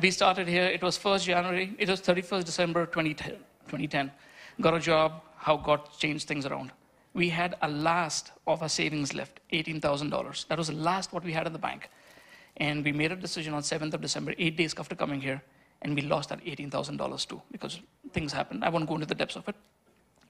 [0.00, 0.64] we started here.
[0.64, 1.74] It was 1st January.
[1.78, 3.30] It was 31st December 2010.
[3.30, 4.10] 2010.
[4.60, 5.22] Got a job.
[5.36, 6.72] How God changed things around
[7.14, 10.46] we had a last of our savings left, $18,000.
[10.48, 11.88] That was the last what we had in the bank.
[12.56, 15.42] And we made a decision on 7th of December, eight days after coming here,
[15.82, 17.80] and we lost that $18,000 too because
[18.12, 18.64] things happened.
[18.64, 19.56] I won't go into the depths of it.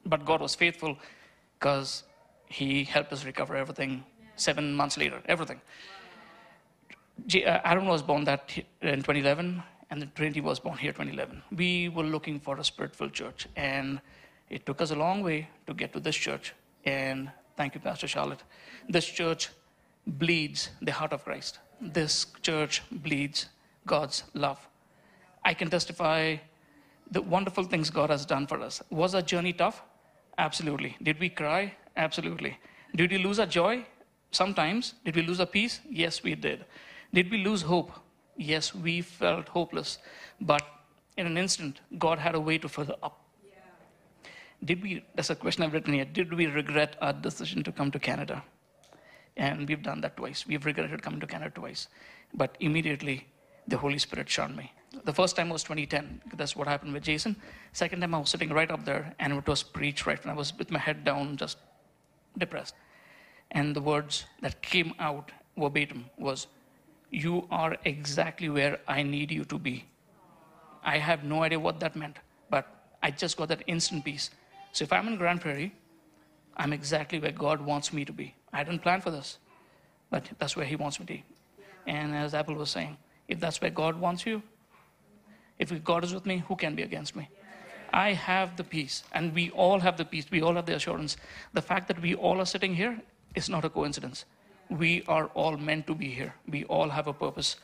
[0.06, 0.96] But God was faithful
[1.58, 2.04] because
[2.46, 4.04] He helped us recover everything
[4.36, 5.60] seven months later, everything.
[7.26, 8.50] Uh, Aaron was born that
[8.82, 11.42] in 2011, and the Trinity was born here 2011.
[11.56, 14.00] We were looking for a spirit-filled church, and
[14.48, 16.54] it took us a long way to get to this church.
[16.84, 18.42] And thank you, Pastor Charlotte.
[18.88, 19.50] This church
[20.06, 21.58] bleeds the heart of Christ.
[21.80, 23.46] This church bleeds
[23.86, 24.58] God's love.
[25.44, 26.36] I can testify
[27.10, 28.82] the wonderful things God has done for us.
[28.90, 29.82] Was our journey tough?
[30.38, 30.96] Absolutely.
[31.02, 31.74] Did we cry?
[31.96, 32.58] Absolutely.
[32.94, 33.84] Did we lose our joy?
[34.30, 35.80] sometimes, did we lose our peace?
[35.88, 36.64] Yes, we did.
[37.12, 37.90] Did we lose hope?
[38.36, 39.98] Yes, we felt hopeless.
[40.40, 40.62] But
[41.16, 43.20] in an instant, God had a way to further up.
[44.62, 47.90] Did we, that's a question I've written here, did we regret our decision to come
[47.92, 48.42] to Canada?
[49.36, 50.46] And we've done that twice.
[50.46, 51.88] We've regretted coming to Canada twice.
[52.34, 53.26] But immediately,
[53.66, 54.72] the Holy Spirit shone me.
[55.04, 56.20] The first time was 2010.
[56.34, 57.36] That's what happened with Jason.
[57.72, 60.36] Second time, I was sitting right up there, and it was preached right when I
[60.36, 61.56] was with my head down, just
[62.36, 62.74] depressed.
[63.52, 66.48] And the words that came out verbatim was,
[67.10, 69.84] You are exactly where I need you to be.
[70.84, 72.66] I have no idea what that meant, but
[73.02, 74.30] I just got that instant peace.
[74.72, 75.74] So if I'm in Grande Prairie,
[76.56, 78.34] I'm exactly where God wants me to be.
[78.52, 79.38] I didn't plan for this,
[80.10, 81.24] but that's where He wants me to be.
[81.86, 82.96] And as Apple was saying,
[83.28, 84.42] if that's where God wants you,
[85.58, 87.28] if God is with me, who can be against me?
[87.92, 90.26] I have the peace, and we all have the peace.
[90.30, 91.16] We all have the assurance.
[91.52, 93.00] The fact that we all are sitting here
[93.34, 94.24] is not a coincidence.
[94.70, 96.34] We are all meant to be here.
[96.48, 97.56] We all have a purpose.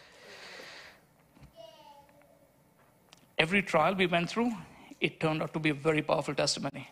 [3.38, 4.52] Every trial we went through,
[5.00, 6.90] it turned out to be a very powerful testimony.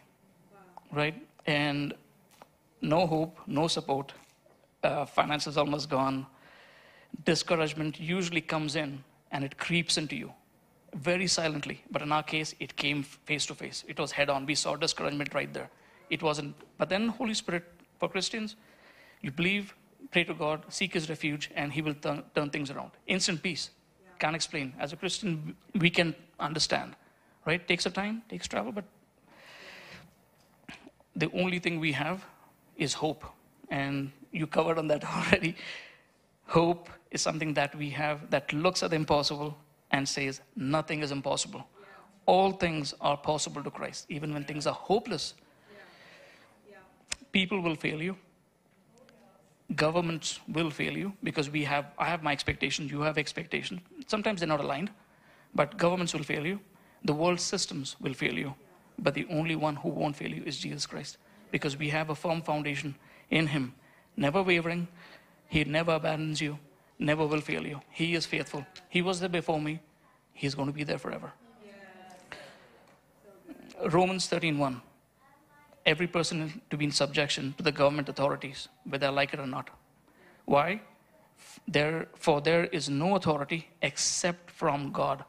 [0.92, 1.14] Right?
[1.46, 1.94] And
[2.80, 4.12] no hope, no support,
[4.82, 6.26] uh, finances almost gone.
[7.24, 9.02] Discouragement usually comes in
[9.32, 10.32] and it creeps into you
[10.94, 11.82] very silently.
[11.90, 13.84] But in our case, it came face to face.
[13.88, 14.46] It was head on.
[14.46, 15.70] We saw discouragement right there.
[16.10, 16.54] It wasn't.
[16.78, 17.64] But then, Holy Spirit,
[17.98, 18.56] for Christians,
[19.22, 19.74] you believe,
[20.10, 22.90] pray to God, seek His refuge, and He will turn, turn things around.
[23.06, 23.70] Instant peace.
[24.18, 24.72] Can't explain.
[24.78, 26.94] As a Christian, we can understand.
[27.46, 27.66] Right?
[27.66, 28.84] Takes a time, takes travel, but
[31.16, 32.24] the only thing we have
[32.76, 33.24] is hope.
[33.70, 35.56] And you covered on that already.
[36.46, 39.56] Hope is something that we have that looks at the impossible
[39.90, 41.66] and says, Nothing is impossible.
[42.26, 45.34] All things are possible to Christ, even when things are hopeless.
[47.32, 48.16] People will fail you.
[49.74, 53.80] Governments will fail you because we have, I have my expectations, you have expectations.
[54.06, 54.90] Sometimes they're not aligned,
[55.54, 56.60] but governments will fail you.
[57.04, 58.54] The world systems will fail you.
[58.98, 61.18] But the only one who won't fail you is Jesus Christ
[61.50, 62.94] because we have a firm foundation
[63.30, 63.74] in Him,
[64.16, 64.86] never wavering.
[65.48, 66.58] He never abandons you
[66.98, 67.80] never will fail you.
[67.90, 68.66] He is faithful.
[68.88, 69.80] He was there before me.
[70.32, 71.32] He's going to be there forever.
[73.86, 74.80] Romans 13:1.
[75.86, 79.46] Every person to be in subjection to the government authorities, whether I like it or
[79.46, 79.70] not.
[80.46, 80.80] Why?
[81.68, 85.24] There, for there is no authority except from God,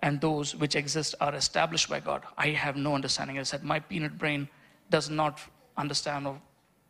[0.00, 2.22] and those which exist are established by God.
[2.36, 3.38] I have no understanding.
[3.38, 4.48] I said my peanut brain
[4.90, 5.40] does not
[5.76, 6.40] understand or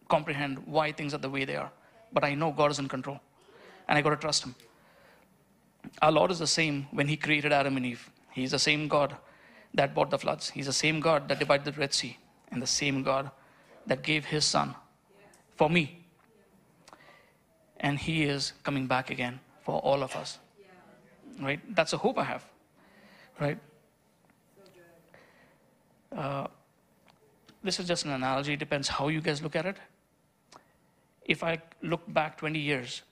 [0.08, 1.70] comprehend why things are the way they are,
[2.12, 3.20] but I know God is in control
[3.88, 4.54] and I got to trust him.
[6.02, 8.10] Our Lord is the same when he created Adam and Eve.
[8.30, 9.16] He's the same God
[9.74, 10.50] that brought the floods.
[10.50, 12.16] He's the same God that divided the Red Sea,
[12.50, 13.30] and the same God
[13.86, 14.74] that gave his son
[15.56, 16.04] for me.
[17.80, 20.38] And he is coming back again for all of us.
[21.40, 21.60] Right?
[21.74, 22.44] That's a hope I have.
[23.40, 23.58] Right?
[26.16, 26.46] Uh,
[27.62, 28.54] this is just an analogy.
[28.54, 29.76] It depends how you guys look at it.
[31.24, 33.02] If I look back 20 years,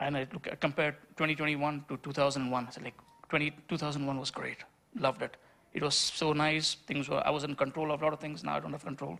[0.00, 2.68] and I look, I compared 2021 to 2001.
[2.68, 2.94] I like,
[3.28, 4.58] 20, 2001 was great.
[4.98, 5.36] Loved it.
[5.74, 6.74] It was so nice.
[6.86, 8.44] Things were, I was in control of a lot of things.
[8.44, 9.18] Now I don't have control.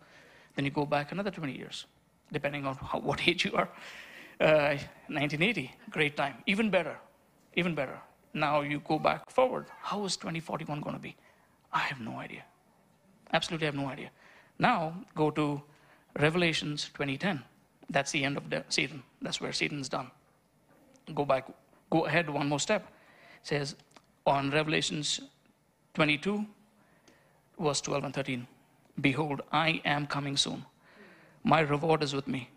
[0.55, 1.87] Then you go back another 20 years,
[2.33, 3.69] depending on how, what age you are.
[4.41, 4.77] Uh,
[5.09, 6.35] 1980, great time.
[6.47, 6.97] Even better.
[7.55, 7.99] Even better.
[8.35, 9.67] Now you go back forward.
[9.81, 11.17] How is 2041 going to be?
[11.73, 12.45] I have no idea.
[13.33, 14.11] Absolutely have no idea.
[14.59, 15.63] Now go to
[16.19, 17.43] Revelations 2010.
[17.91, 19.03] That's the end of the Satan.
[19.21, 20.11] That's where Satan's done
[21.15, 21.47] go back,
[21.91, 22.83] go ahead one more step.
[23.43, 23.77] It says
[24.27, 25.21] on Revelations
[25.95, 26.47] 22,
[27.61, 28.47] verse 12 and 13,
[29.01, 30.65] Behold, I am coming soon.
[31.45, 32.49] My reward is with me.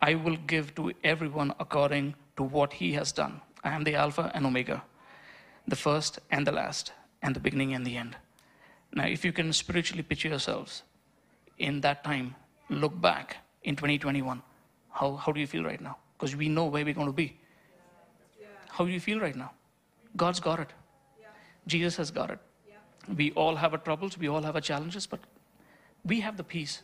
[0.00, 3.40] I will give to everyone according to what he has done.
[3.64, 4.82] I am the Alpha and Omega,
[5.66, 8.16] the first and the last, and the beginning and the end.
[8.94, 10.82] Now, if you can spiritually picture yourselves
[11.58, 12.34] in that time,
[12.68, 14.42] look back in 2021,
[14.90, 15.96] how, how do you feel right now?
[16.18, 17.38] Because we know where we're going to be.
[18.68, 19.52] How do you feel right now?
[20.16, 20.68] God's got it.
[21.66, 22.38] Jesus has got it.
[23.16, 25.20] We all have our troubles, we all have our challenges, but
[26.04, 26.82] we have the peace.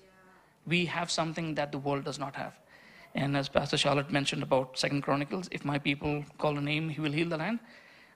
[0.66, 2.58] We have something that the world does not have.
[3.14, 7.00] And as Pastor Charlotte mentioned about Second Chronicles, if my people call a name, he
[7.00, 7.58] will heal the land.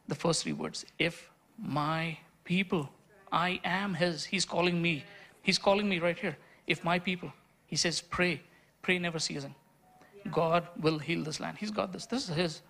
[0.09, 2.91] The first three words, if my people,
[3.31, 4.25] I am his.
[4.25, 5.05] He's calling me.
[5.43, 6.37] He's calling me right here.
[6.67, 7.33] If my people,
[7.67, 8.43] he says, pray,
[8.83, 9.55] pray never ceasing.
[10.31, 11.57] God will heal this land.
[11.59, 12.07] He's got this.
[12.07, 12.63] This is his.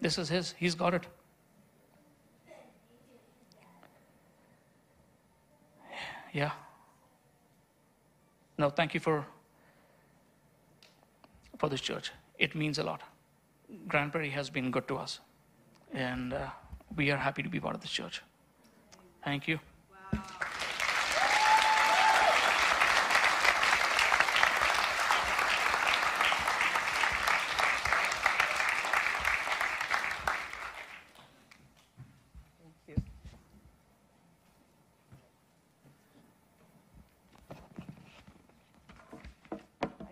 [0.00, 0.54] This is his.
[0.58, 1.06] He's got it.
[6.34, 6.50] Yeah.
[8.58, 9.24] No, thank you for
[11.58, 12.10] for this church.
[12.38, 13.02] It means a lot.
[13.86, 15.20] Grande Prairie has been good to us,
[15.92, 16.48] and uh,
[16.96, 18.20] we are happy to be part of this church.
[19.24, 19.60] Thank you.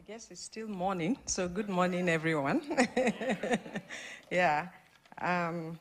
[0.03, 2.61] I guess it's still morning, so good morning, everyone.
[4.30, 4.68] yeah.
[5.18, 5.78] Um,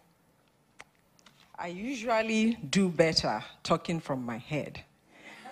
[1.59, 4.81] I usually do better talking from my head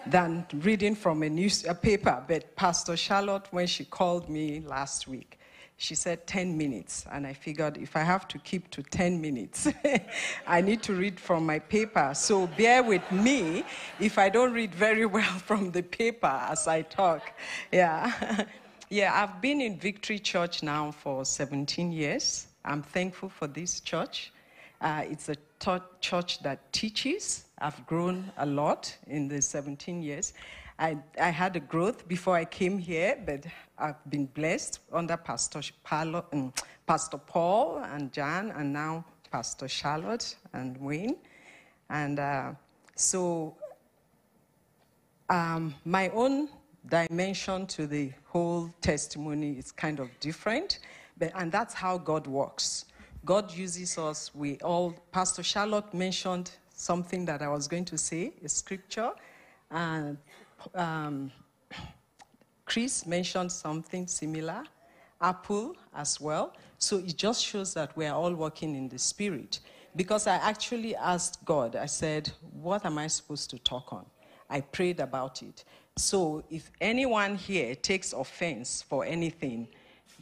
[0.07, 2.23] than reading from a newspaper.
[2.29, 5.37] But Pastor Charlotte, when she called me last week,
[5.75, 7.05] she said 10 minutes.
[7.11, 9.67] And I figured if I have to keep to 10 minutes,
[10.47, 12.13] I need to read from my paper.
[12.15, 13.65] So bear with me
[13.99, 17.33] if I don't read very well from the paper as I talk.
[17.69, 18.45] Yeah.
[18.89, 22.47] Yeah, I've been in Victory Church now for 17 years.
[22.65, 24.31] I'm thankful for this church.
[24.81, 25.35] Uh, it's a
[25.99, 27.45] church that teaches.
[27.59, 30.33] I've grown a lot in the 17 years.
[30.79, 33.45] I, I had a growth before I came here, but
[33.77, 35.61] I've been blessed under Pastor,
[35.91, 36.53] um,
[36.87, 41.17] Pastor Paul and Jan, and now Pastor Charlotte and Wayne.
[41.91, 42.53] And uh,
[42.95, 43.55] so
[45.29, 46.49] um, my own
[46.87, 50.79] dimension to the whole testimony is kind of different,
[51.17, 52.85] but, and that's how God works.
[53.25, 54.33] God uses us.
[54.33, 59.11] We all, Pastor Charlotte mentioned something that I was going to say, a scripture.
[59.69, 60.17] And
[60.73, 61.31] um,
[62.65, 64.63] Chris mentioned something similar,
[65.21, 66.55] Apple as well.
[66.77, 69.59] So it just shows that we are all working in the spirit.
[69.95, 74.05] Because I actually asked God, I said, What am I supposed to talk on?
[74.49, 75.63] I prayed about it.
[75.99, 79.67] So if anyone here takes offense for anything,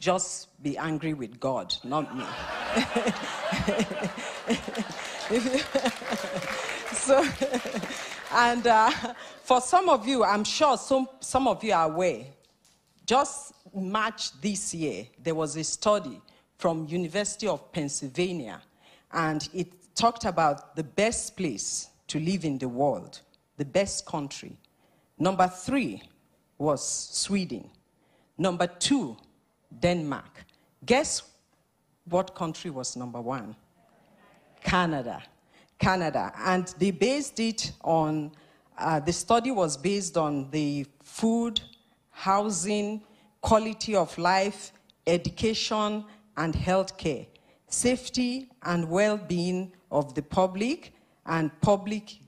[0.00, 2.24] just be angry with God, not me.
[6.94, 7.24] so,
[8.32, 8.90] and uh,
[9.44, 12.24] for some of you, I'm sure some, some of you are aware.
[13.06, 16.20] Just March this year, there was a study
[16.56, 18.60] from University of Pennsylvania,
[19.12, 23.20] and it talked about the best place to live in the world,
[23.56, 24.56] the best country.
[25.18, 26.02] Number three
[26.56, 27.68] was Sweden.
[28.36, 29.16] Number two,
[29.80, 30.44] Denmark.
[30.84, 31.22] Guess
[32.04, 33.56] what country was number one?
[34.62, 35.22] Canada.
[35.78, 36.32] Canada.
[36.38, 38.32] And they based it on,
[38.78, 41.60] uh, the study was based on the food,
[42.10, 43.02] housing,
[43.40, 44.72] quality of life,
[45.06, 46.04] education,
[46.36, 47.26] and healthcare,
[47.68, 50.92] safety and well being of the public,
[51.26, 52.18] and public,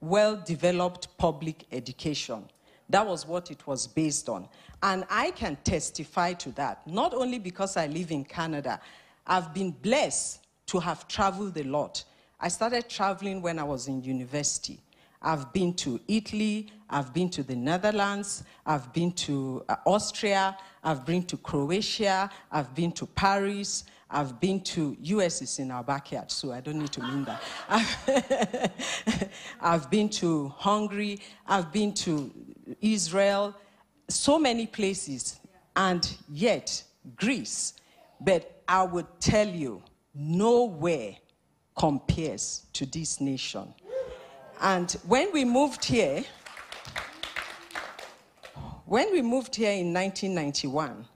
[0.00, 2.44] well developed public education.
[2.88, 4.48] That was what it was based on.
[4.82, 8.80] And I can testify to that, not only because I live in Canada,
[9.26, 12.04] I've been blessed to have traveled a lot.
[12.40, 14.80] I started traveling when I was in university.
[15.22, 21.04] I've been to Italy, I've been to the Netherlands, I've been to uh, Austria, I've
[21.04, 26.30] been to Croatia, I've been to Paris, I've been to US is in our backyard,
[26.30, 28.72] so I don't need to mean that.
[29.60, 32.32] I've been to Hungary, I've been to
[32.80, 33.54] Israel,
[34.08, 35.38] so many places,
[35.76, 36.82] and yet
[37.14, 37.74] Greece.
[38.20, 39.82] But I would tell you,
[40.14, 41.16] nowhere
[41.78, 43.72] compares to this nation.
[44.60, 46.24] And when we moved here,
[48.84, 51.06] when we moved here in 1991,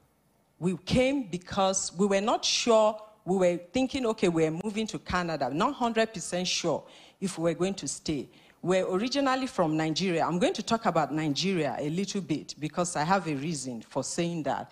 [0.59, 5.49] we came because we were not sure, we were thinking, okay, we're moving to Canada,
[5.51, 6.83] not 100% sure
[7.19, 8.29] if we were going to stay.
[8.61, 10.25] We're originally from Nigeria.
[10.25, 14.03] I'm going to talk about Nigeria a little bit because I have a reason for
[14.03, 14.71] saying that.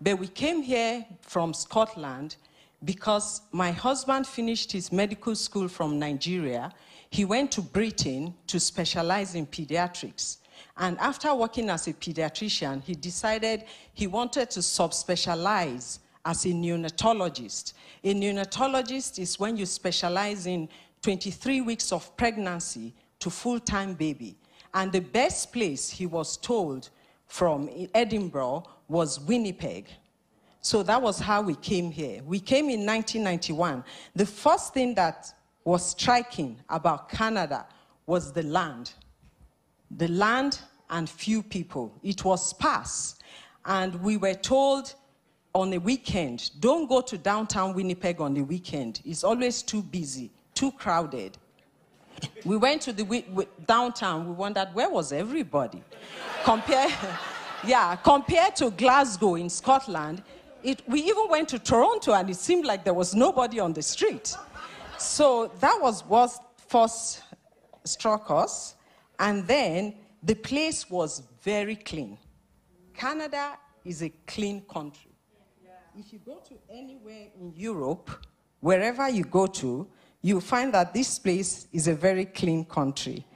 [0.00, 2.36] But we came here from Scotland
[2.84, 6.72] because my husband finished his medical school from Nigeria.
[7.10, 10.38] He went to Britain to specialize in pediatrics.
[10.76, 17.74] And after working as a pediatrician, he decided he wanted to subspecialize as a neonatologist.
[18.04, 20.68] A neonatologist is when you specialize in
[21.02, 24.36] 23 weeks of pregnancy to full time baby.
[24.74, 26.90] And the best place he was told
[27.26, 29.88] from Edinburgh was Winnipeg.
[30.60, 32.22] So that was how we came here.
[32.24, 33.82] We came in 1991.
[34.14, 35.32] The first thing that
[35.64, 37.66] was striking about Canada
[38.06, 38.92] was the land.
[39.96, 41.92] The land and few people.
[42.02, 43.16] It was sparse.
[43.64, 44.94] And we were told
[45.54, 49.00] on a weekend, don't go to downtown Winnipeg on the weekend.
[49.04, 51.36] It's always too busy, too crowded.
[52.44, 55.82] We went to the downtown, we wondered where was everybody?
[56.44, 56.88] Compare,
[57.66, 60.22] yeah, compared to Glasgow in Scotland,
[60.62, 63.82] It, we even went to Toronto and it seemed like there was nobody on the
[63.82, 64.36] street.
[64.96, 66.30] So that was what
[66.68, 67.22] first
[67.84, 68.76] struck us.
[69.18, 72.18] And then the place was very clean.
[72.94, 75.10] Canada is a clean country.
[75.98, 78.10] If you go to anywhere in Europe,
[78.60, 79.86] wherever you go to,
[80.22, 83.26] you find that this place is a very clean country.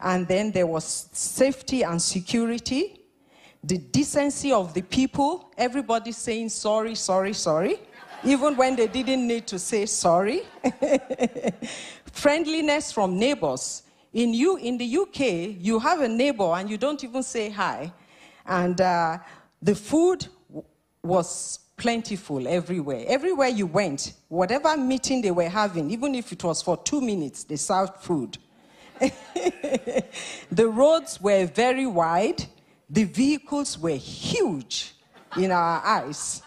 [0.00, 3.00] And then there was safety and security,
[3.62, 7.80] the decency of the people, everybody saying sorry, sorry, sorry,
[8.24, 10.42] even when they didn't need to say sorry.
[12.12, 13.82] Friendliness from neighbors.
[14.16, 17.92] In, you, in the UK, you have a neighbor and you don't even say hi.
[18.46, 19.18] And uh,
[19.60, 20.26] the food
[21.02, 23.04] was plentiful everywhere.
[23.08, 27.44] Everywhere you went, whatever meeting they were having, even if it was for two minutes,
[27.44, 28.38] they served food.
[28.98, 32.42] the roads were very wide,
[32.88, 34.94] the vehicles were huge
[35.36, 36.40] in our eyes.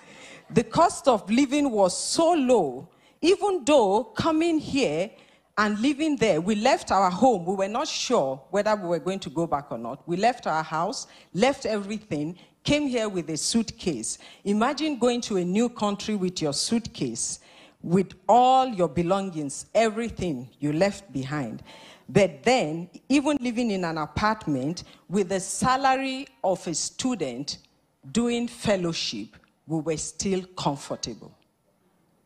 [0.49, 2.89] The cost of living was so low,
[3.21, 5.11] even though coming here
[5.59, 7.43] and living there, we left our home.
[7.43, 10.07] We were not sure whether we were going to go back or not.
[10.07, 14.19] We left our house, left everything, came here with a suitcase.
[14.45, 17.39] Imagine going to a new country with your suitcase,
[17.83, 21.61] with all your belongings, everything you left behind.
[22.07, 27.57] But then, even living in an apartment with the salary of a student
[28.13, 29.35] doing fellowship,
[29.67, 31.35] we were still comfortable.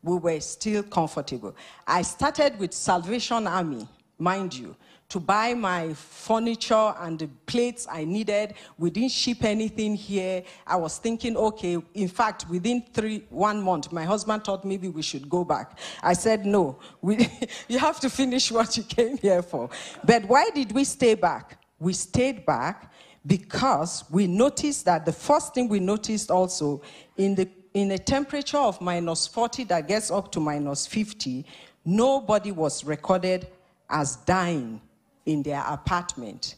[0.04, 1.56] We were still comfortable.
[1.86, 3.88] I started with Salvation Army,
[4.18, 4.76] mind you
[5.08, 8.54] to buy my furniture and the plates I needed.
[8.78, 10.42] We didn't ship anything here.
[10.66, 15.02] I was thinking, okay, in fact, within three, one month, my husband thought maybe we
[15.02, 15.78] should go back.
[16.02, 17.28] I said, no, we,
[17.68, 19.70] you have to finish what you came here for.
[20.04, 21.58] But why did we stay back?
[21.78, 22.92] We stayed back
[23.26, 26.82] because we noticed that the first thing we noticed also
[27.16, 31.44] in the in a temperature of minus 40 that gets up to minus 50,
[31.84, 33.48] nobody was recorded
[33.90, 34.80] as dying
[35.26, 36.54] in their apartment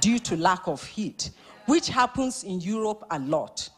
[0.00, 1.30] due to lack of heat,
[1.66, 3.68] which happens in Europe a lot.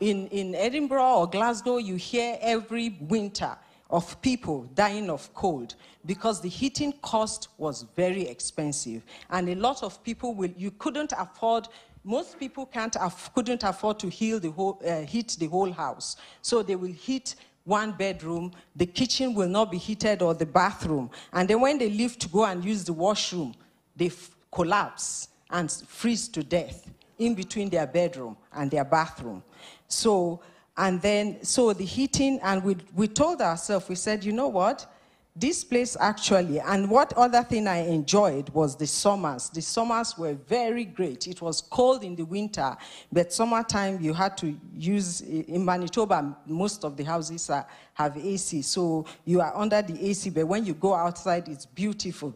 [0.00, 3.56] In, in Edinburgh or Glasgow, you hear every winter
[3.90, 5.74] of people dying of cold
[6.06, 9.04] because the heating cost was very expensive.
[9.30, 11.68] And a lot of people will, you couldn't afford
[12.08, 12.96] most people can't
[13.34, 16.16] couldn't afford to the whole, uh, heat the whole house.
[16.40, 17.34] So they will heat
[17.64, 21.10] one bedroom, the kitchen will not be heated or the bathroom.
[21.34, 23.54] And then when they leave to go and use the washroom,
[23.94, 24.10] they
[24.50, 29.42] collapse and freeze to death in between their bedroom and their bathroom.
[29.86, 30.40] So,
[30.78, 34.90] and then, so the heating, and we, we told ourselves, we said, you know what?
[35.38, 39.48] This place actually, and what other thing I enjoyed was the summers.
[39.50, 41.28] The summers were very great.
[41.28, 42.76] It was cold in the winter,
[43.12, 47.64] but summertime you had to use, in Manitoba, most of the houses are,
[47.94, 48.62] have AC.
[48.62, 52.34] So you are under the AC, but when you go outside, it's beautiful.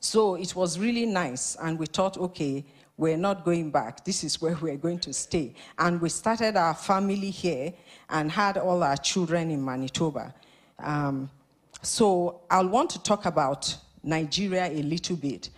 [0.00, 2.64] So it was really nice, and we thought, okay,
[2.96, 4.04] we're not going back.
[4.04, 5.54] This is where we're going to stay.
[5.78, 7.72] And we started our family here
[8.08, 10.34] and had all our children in Manitoba.
[10.80, 11.30] Um,
[11.82, 15.50] so I'll want to talk about Nigeria a little bit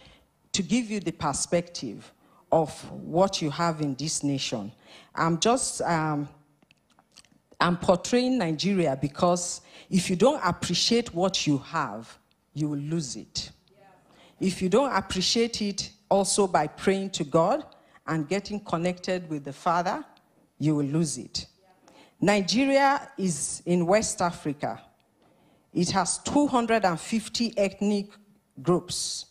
[0.52, 2.12] to give you the perspective
[2.50, 4.70] of what you have in this nation.
[5.14, 6.28] I'm just um,
[7.60, 12.18] I'm portraying Nigeria because if you don't appreciate what you have,
[12.54, 13.50] you will lose it.
[14.40, 17.64] If you don't appreciate it also by praying to God
[18.06, 20.04] and getting connected with the Father,
[20.58, 21.46] you will lose it.
[22.20, 24.80] Nigeria is in West Africa.
[25.72, 28.06] It has 250 ethnic
[28.60, 29.26] groups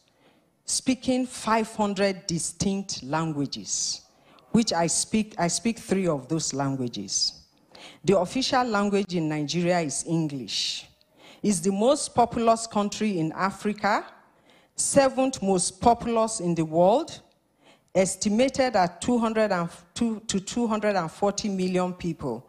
[0.65, 4.01] speaking 500 distinct languages,
[4.51, 5.35] which I speak.
[5.37, 7.33] I speak three of those languages.
[8.03, 10.87] The official language in Nigeria is English.
[11.43, 14.05] It's the most populous country in Africa
[14.81, 17.21] seventh most populous in the world,
[17.93, 22.45] estimated at 202 to 240 million people.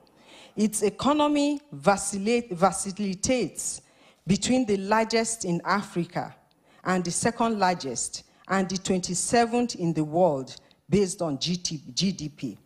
[0.57, 3.81] Its economy vacillates
[4.27, 6.35] between the largest in Africa
[6.85, 10.57] and the second largest, and the 27th in the world
[10.91, 12.59] based on GDP.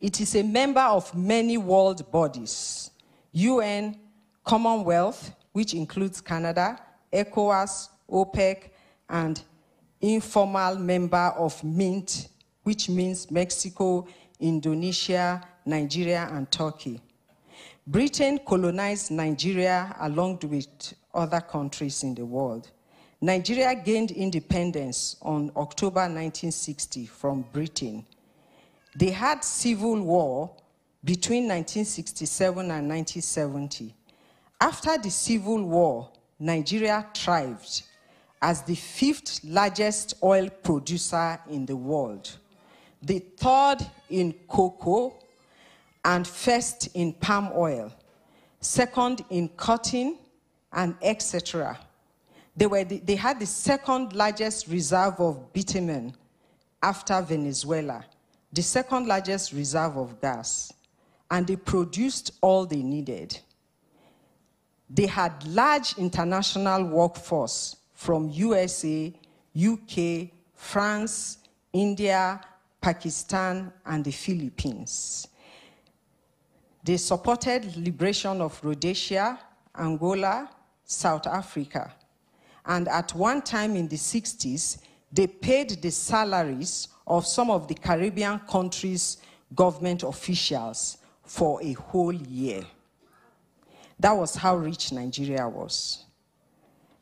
[0.00, 2.90] It is a member of many world bodies
[3.32, 3.98] UN,
[4.44, 6.78] Commonwealth, which includes Canada,
[7.12, 8.70] ECOWAS, OPEC,
[9.08, 9.42] and
[10.00, 12.28] informal member of MINT,
[12.62, 14.06] which means Mexico,
[14.38, 17.00] Indonesia, Nigeria, and Turkey.
[17.86, 22.70] Britain colonized Nigeria along with other countries in the world.
[23.20, 28.04] Nigeria gained independence on October 1960 from Britain.
[28.94, 30.50] They had civil war
[31.04, 33.94] between 1967 and 1970.
[34.60, 37.82] After the Civil War, Nigeria thrived
[38.42, 42.30] as the fifth largest oil producer in the world,
[43.02, 43.78] the third
[44.10, 45.14] in cocoa,
[46.06, 47.92] and first in palm oil,
[48.60, 50.16] second in cotton,
[50.72, 51.76] and etc.
[52.56, 56.14] They, were the, they had the second largest reserve of bitumen
[56.80, 58.04] after Venezuela,
[58.52, 60.72] the second largest reserve of gas,
[61.28, 63.36] and they produced all they needed.
[64.88, 69.12] They had large international workforce from USA,
[69.60, 71.38] UK, France,
[71.72, 72.40] India,
[72.80, 75.26] Pakistan, and the Philippines.
[76.86, 79.40] They supported liberation of Rhodesia,
[79.76, 80.48] Angola,
[80.84, 81.92] South Africa.
[82.64, 84.78] And at one time in the 60s,
[85.12, 89.16] they paid the salaries of some of the Caribbean countries'
[89.52, 92.62] government officials for a whole year.
[93.98, 96.04] That was how rich Nigeria was.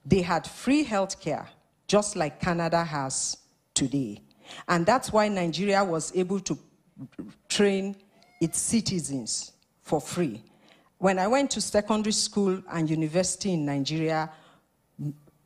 [0.07, 1.47] They had free health care,
[1.87, 3.37] just like Canada has
[3.75, 4.23] today.
[4.67, 6.59] And that's why Nigeria was able to
[7.51, 7.97] train
[8.41, 9.51] its citizens
[9.85, 10.43] for free.
[10.99, 14.31] When I went to secondary school and university in Nigeria,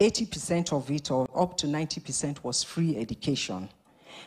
[0.01, 3.68] 80% of it, or up to 90%, was free education.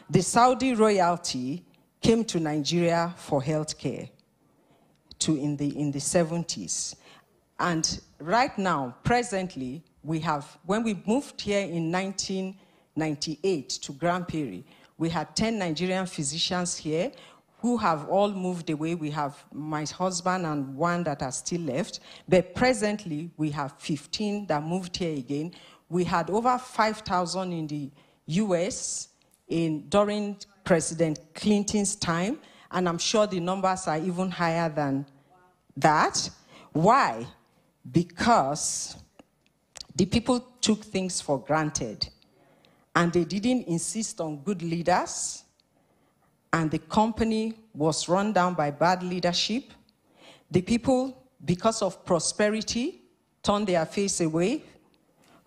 [0.09, 1.64] The Saudi royalty
[2.01, 4.09] came to Nigeria for health care
[5.20, 6.95] to in the, in the 70s.
[7.59, 14.66] And right now, presently, we have, when we moved here in 1998 to Grande Prairie,
[14.97, 17.12] we had 10 Nigerian physicians here
[17.62, 18.95] who have all moved away.
[18.95, 21.99] We have my husband and one that are still left.
[22.28, 25.53] But presently, we have 15 that moved here again.
[25.88, 27.91] We had over 5,000 in the
[28.26, 29.09] US
[29.47, 32.39] in, during President Clinton's time,
[32.72, 35.05] and I'm sure the numbers are even higher than
[35.78, 36.30] that.
[36.72, 37.28] Why?
[37.91, 38.95] Because
[39.95, 42.09] the people took things for granted
[42.95, 45.43] and they didn't insist on good leaders,
[46.54, 49.72] and the company was run down by bad leadership.
[50.49, 53.02] The people, because of prosperity,
[53.41, 54.64] turned their face away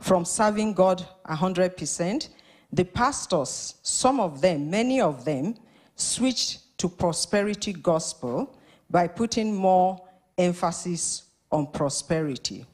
[0.00, 2.28] from serving God 100%.
[2.72, 5.54] The pastors, some of them, many of them,
[5.94, 8.56] switched to prosperity gospel
[8.90, 10.00] by putting more
[10.36, 12.66] emphasis on prosperity.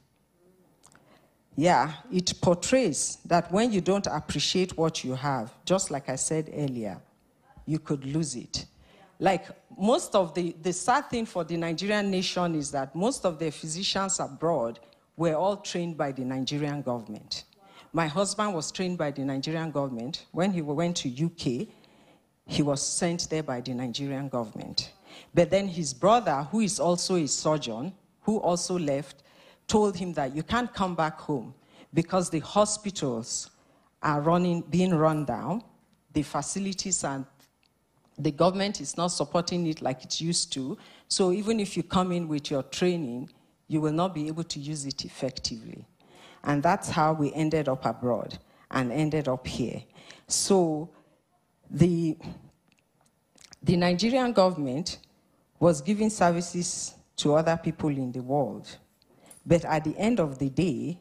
[1.56, 6.50] Yeah, it portrays that when you don't appreciate what you have, just like I said
[6.54, 6.98] earlier,
[7.66, 8.66] you could lose it.
[9.18, 9.46] Like
[9.78, 13.50] most of the, the sad thing for the Nigerian nation is that most of the
[13.50, 14.80] physicians abroad
[15.16, 17.44] were all trained by the Nigerian government.
[17.92, 20.24] My husband was trained by the Nigerian government.
[20.32, 21.68] When he went to UK,
[22.46, 24.92] he was sent there by the Nigerian government.
[25.34, 27.92] But then his brother, who is also a surgeon,
[28.22, 29.22] who also left,
[29.66, 31.54] told him that you can't come back home
[31.92, 33.50] because the hospitals
[34.02, 35.62] are running, being run down,
[36.12, 37.24] the facilities and
[38.22, 40.76] the government is not supporting it like it used to.
[41.08, 43.30] So even if you come in with your training,
[43.68, 45.86] you will not be able to use it effectively.
[46.44, 48.38] And that's how we ended up abroad
[48.70, 49.82] and ended up here.
[50.26, 50.90] So
[51.70, 52.16] the,
[53.62, 54.98] the Nigerian government
[55.58, 58.68] was giving services to other people in the world.
[59.46, 60.98] But at the end of the day,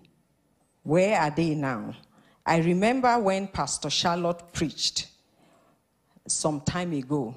[0.83, 1.93] where are they now?
[2.45, 5.08] I remember when Pastor Charlotte preached
[6.31, 7.35] some time ago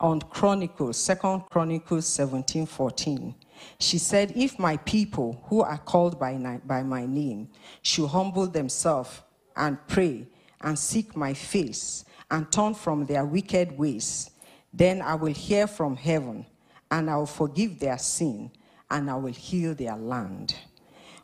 [0.00, 3.34] on Chronicles, Second Chronicles 17 14.
[3.78, 7.48] She said, If my people who are called by, by my name
[7.82, 9.20] should humble themselves
[9.56, 10.26] and pray
[10.60, 14.30] and seek my face and turn from their wicked ways,
[14.72, 16.46] then I will hear from heaven
[16.90, 18.50] and I will forgive their sin
[18.90, 20.54] and I will heal their land.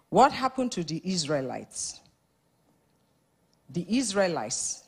[0.08, 2.00] What happened to the Israelites?
[3.70, 4.87] The Israelites,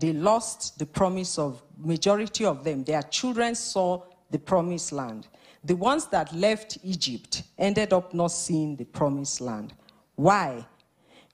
[0.00, 2.84] they lost the promise of majority of them.
[2.84, 5.28] Their children saw the promised land.
[5.62, 9.74] The ones that left Egypt ended up not seeing the promised land.
[10.14, 10.66] Why?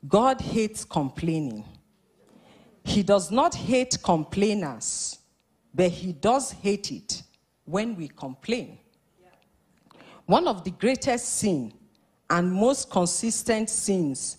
[0.08, 1.64] God hates complaining.
[2.84, 5.18] He does not hate complainers,
[5.72, 7.22] but he does hate it
[7.64, 8.78] when we complain.
[10.26, 11.72] One of the greatest sin
[12.28, 14.38] and most consistent sins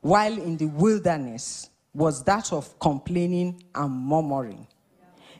[0.00, 4.64] while in the wilderness was that of complaining and murmuring.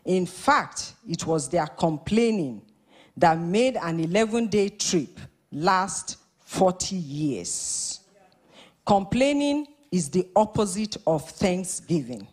[0.04, 2.62] In fact, it was their complaining
[3.16, 5.20] that made an 11 day trip
[5.52, 8.00] last 40 years.
[8.84, 12.26] Complaining is the opposite of thanksgiving.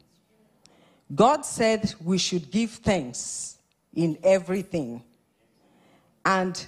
[1.13, 3.57] God said we should give thanks
[3.93, 5.03] in everything.
[6.25, 6.65] And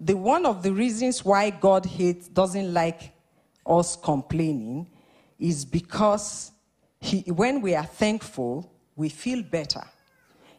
[0.00, 3.12] the one of the reasons why God hates, doesn't like
[3.64, 4.88] us complaining
[5.38, 6.50] is because
[7.00, 9.82] he, when we are thankful, we feel better.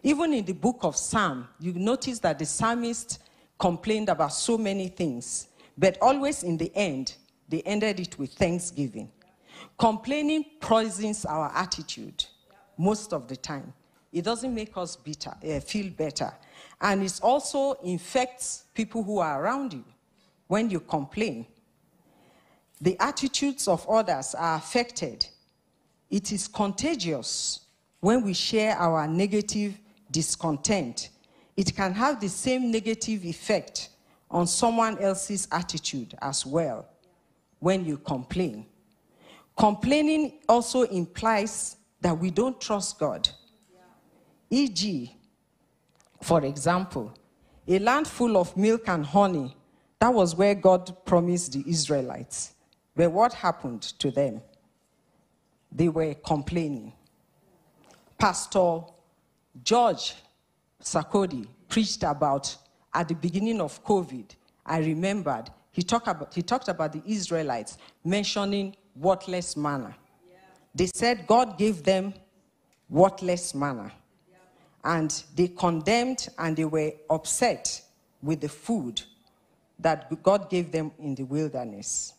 [0.03, 3.19] Even in the book of Psalm, you notice that the psalmist
[3.59, 7.15] complained about so many things, but always in the end,
[7.49, 9.11] they ended it with thanksgiving.
[9.77, 12.25] Complaining poisons our attitude
[12.77, 13.73] most of the time.
[14.11, 16.31] It doesn't make us bitter, uh, feel better.
[16.79, 19.83] And it also infects people who are around you
[20.47, 21.45] when you complain.
[22.79, 25.27] The attitudes of others are affected.
[26.09, 27.61] It is contagious
[27.99, 29.77] when we share our negative
[30.11, 31.09] discontent.
[31.55, 33.89] It can have the same negative effect
[34.29, 36.87] on someone else's attitude as well
[37.59, 38.65] when you complain.
[39.57, 43.27] Complaining also implies that we don't trust God.
[44.49, 45.15] E.g.,
[46.21, 47.13] for example,
[47.67, 49.55] a land full of milk and honey,
[49.99, 52.53] that was where God promised the Israelites.
[52.95, 54.41] But what happened to them?
[55.71, 56.93] They were complaining.
[58.17, 58.81] Pastor
[59.63, 60.15] George
[60.81, 62.55] Sarkodie preached about
[62.93, 64.25] at the beginning of COVID.
[64.65, 69.95] I remembered he talked about, he talked about the Israelites mentioning worthless manna.
[70.73, 72.13] They said God gave them
[72.89, 73.91] worthless manna.
[74.83, 77.81] And they condemned and they were upset
[78.21, 79.01] with the food
[79.79, 82.13] that God gave them in the wilderness.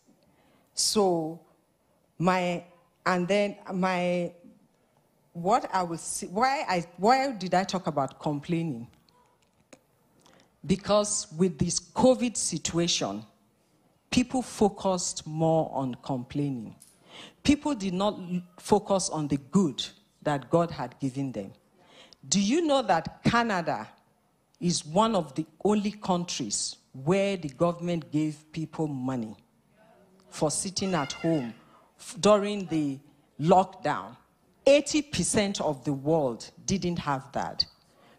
[0.74, 1.40] So,
[2.18, 2.62] my,
[3.08, 4.30] and then my,
[5.32, 8.86] what I will see, why, I, why did I talk about complaining?
[10.66, 13.24] Because with this COVID situation,
[14.10, 16.76] people focused more on complaining.
[17.42, 18.20] People did not
[18.58, 19.82] focus on the good
[20.20, 21.54] that God had given them.
[22.28, 23.88] Do you know that Canada
[24.60, 29.34] is one of the only countries where the government gave people money
[30.28, 31.54] for sitting at home
[32.20, 32.98] during the
[33.40, 34.16] lockdown?
[34.66, 37.64] 80% of the world didn't have that.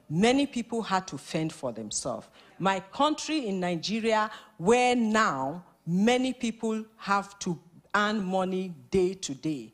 [0.09, 2.27] Many people had to fend for themselves.
[2.57, 7.59] My country in Nigeria, where now Many people have to
[7.95, 9.73] earn money day to day.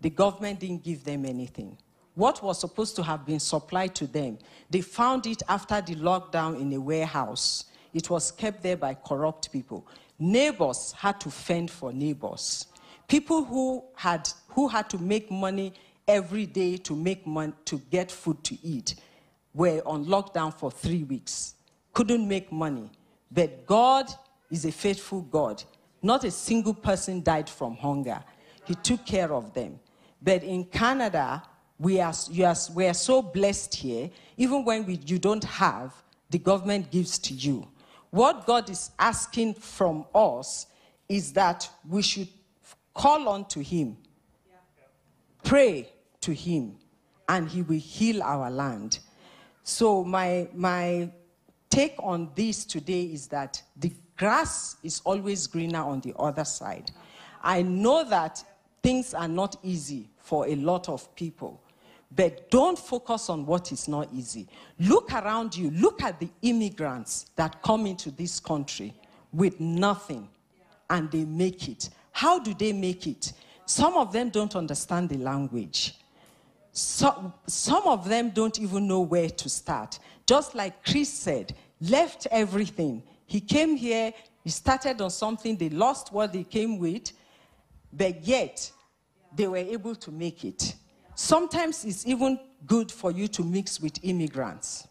[0.00, 1.78] The government didn't give them anything.
[2.16, 4.38] What was supposed to have been supplied to them,
[4.68, 7.66] they found it after the lockdown in a warehouse.
[7.94, 9.86] It was kept there by corrupt people.
[10.18, 12.66] Neighbors had to fend for neighbors.
[13.12, 15.74] People who had, who had to make money
[16.08, 18.94] every day to make money to get food to eat
[19.52, 21.56] were on lockdown for three weeks,
[21.92, 22.90] couldn't make money.
[23.30, 24.10] But God
[24.50, 25.62] is a faithful God.
[26.00, 28.24] Not a single person died from hunger.
[28.64, 29.78] He took care of them.
[30.22, 31.42] But in Canada,
[31.78, 34.08] we are, are, we are so blessed here,
[34.38, 35.92] even when we, you don't have,
[36.30, 37.68] the government gives to you.
[38.08, 40.66] What God is asking from us
[41.10, 42.28] is that we should
[42.94, 43.96] call on to Him,
[45.44, 45.88] pray
[46.20, 46.76] to Him,
[47.28, 48.98] and He will heal our land.
[49.64, 51.10] So, my, my
[51.70, 56.90] take on this today is that the grass is always greener on the other side.
[57.42, 58.44] I know that
[58.82, 61.62] things are not easy for a lot of people,
[62.14, 64.46] but don't focus on what is not easy.
[64.78, 68.94] Look around you, look at the immigrants that come into this country
[69.32, 70.28] with nothing
[70.90, 71.88] and they make it.
[72.12, 73.32] How do they make it?
[73.66, 75.96] Some of them don't understand the language.
[76.72, 79.98] So, some of them don't even know where to start.
[80.26, 83.02] Just like Chris said, left everything
[83.32, 84.12] he came here,
[84.44, 87.12] he started on something, they lost what they came with,
[87.90, 88.70] but yet
[89.34, 90.74] they were able to make it.
[91.14, 94.86] Sometimes it's even good for you to mix with immigrants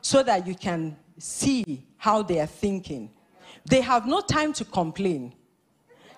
[0.00, 3.08] so that you can see how they are thinking.
[3.64, 5.32] They have no time to complain,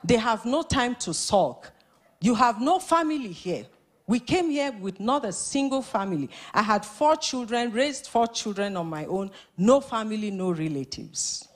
[0.05, 1.73] they have no time to sulk.
[2.21, 3.67] You have no family here.
[4.07, 6.31] We came here with not a single family.
[6.55, 11.49] I had four children, raised four children on my own, no family, no relatives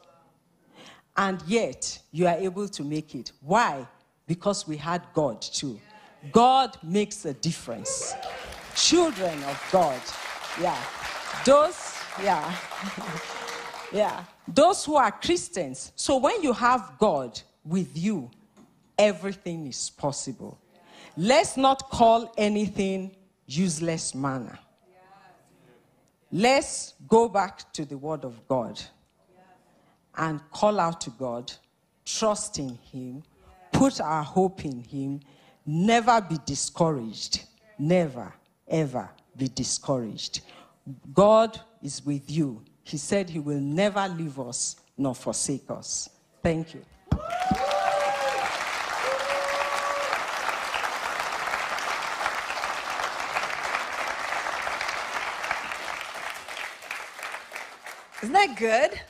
[1.17, 3.33] and yet you are able to make it.
[3.41, 3.87] Why?
[4.27, 5.81] Because we had God too.
[6.31, 8.15] God makes a difference.
[8.75, 10.01] Children of God.
[10.61, 10.79] Yeah.
[11.45, 12.55] Those, yeah.
[13.93, 14.25] yeah.
[14.49, 15.93] Those who are Christians.
[15.97, 18.31] So when you have God with you,
[18.99, 20.59] everything is possible.
[21.17, 23.15] Let's not call anything
[23.47, 24.59] useless manna.
[26.31, 28.81] Let's go back to the Word of God
[30.17, 31.53] and call out to God,
[32.05, 33.23] trust in Him,
[33.71, 35.21] put our hope in Him,
[35.67, 37.45] never be discouraged.
[37.79, 38.33] Never,
[38.69, 40.41] ever be discouraged.
[41.13, 46.09] God is with you He said He will never leave us nor forsake us.
[46.43, 46.85] Thank you.
[58.23, 59.01] Isn't that good?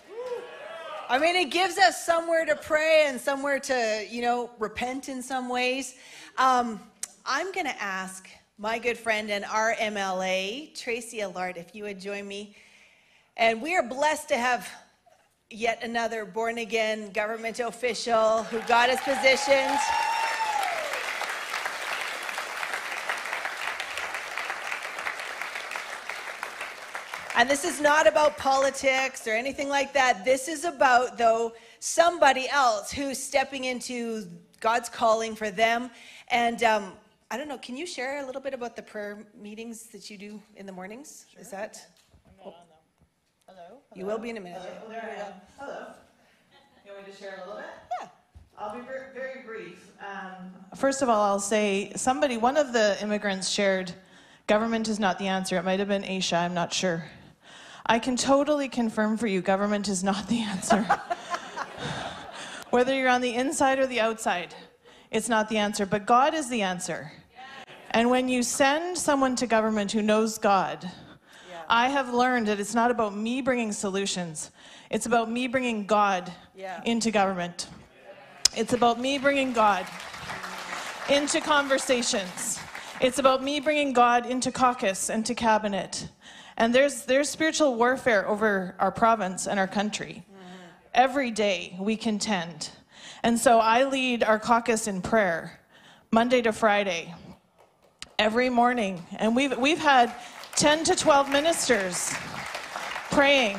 [1.09, 5.23] I mean, it gives us somewhere to pray and somewhere to, you know, repent in
[5.23, 5.95] some ways.
[6.37, 6.81] Um,
[7.25, 8.29] I'm going to ask
[8.59, 12.57] my good friend and our MLA, Tracy Allard, if you would join me.
[13.39, 14.69] And we are blessed to have
[15.49, 20.12] yet another born again government official who got us positioned.
[27.35, 30.25] And this is not about politics or anything like that.
[30.25, 34.27] This is about, though, somebody else who's stepping into
[34.61, 35.91] God's calling for them.
[36.29, 36.93] And um,
[37.31, 40.19] I don't know, can you share a little bit about the prayer meetings that you
[40.19, 41.27] do in the mornings?
[41.41, 41.85] Is that?
[42.39, 42.55] Hello.
[43.95, 44.61] You will be in a minute.
[44.89, 45.33] There I am.
[45.59, 45.87] Hello.
[46.85, 47.67] You want me to share a little bit?
[48.01, 48.09] Yeah.
[48.59, 49.91] I'll be very, very brief.
[50.01, 53.93] Um, First of all, I'll say somebody, one of the immigrants shared,
[54.47, 55.57] government is not the answer.
[55.57, 57.05] It might have been Aisha, I'm not sure.
[57.87, 60.87] I can totally confirm for you, government is not the answer.
[62.71, 64.55] Whether you're on the inside or the outside,
[65.11, 65.85] it's not the answer.
[65.85, 67.13] But God is the answer.
[67.91, 70.91] And when you send someone to government who knows God,
[71.69, 74.51] I have learned that it's not about me bringing solutions.
[74.91, 76.81] It's about me bringing God Yeah.
[76.85, 77.67] into government.
[78.55, 79.87] It's about me bringing God
[81.09, 82.59] into conversations.
[83.01, 86.09] It's about me bringing God into caucus and to cabinet.
[86.57, 90.25] And there's, there's spiritual warfare over our province and our country.
[90.95, 92.71] Every day we contend.
[93.23, 95.59] And so I lead our caucus in prayer,
[96.11, 97.15] Monday to Friday,
[98.19, 99.05] every morning.
[99.19, 100.15] And we've, we've had
[100.57, 102.13] 10 to 12 ministers
[103.11, 103.59] praying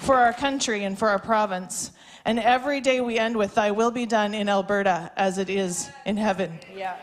[0.00, 1.90] for our country and for our province.
[2.24, 5.90] And every day we end with, Thy will be done in Alberta as it is
[6.06, 6.58] in heaven.
[6.74, 6.96] Yeah.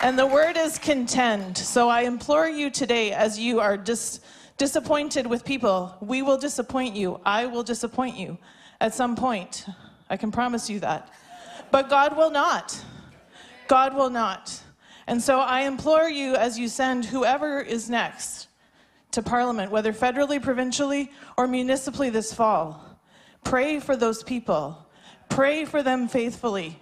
[0.00, 1.58] And the word is contend.
[1.58, 4.20] So I implore you today, as you are dis-
[4.56, 7.20] disappointed with people, we will disappoint you.
[7.26, 8.38] I will disappoint you
[8.80, 9.66] at some point.
[10.08, 11.12] I can promise you that.
[11.72, 12.80] But God will not.
[13.66, 14.62] God will not.
[15.08, 18.46] And so I implore you, as you send whoever is next
[19.10, 23.00] to Parliament, whether federally, provincially, or municipally this fall,
[23.42, 24.86] pray for those people.
[25.28, 26.78] Pray for them faithfully.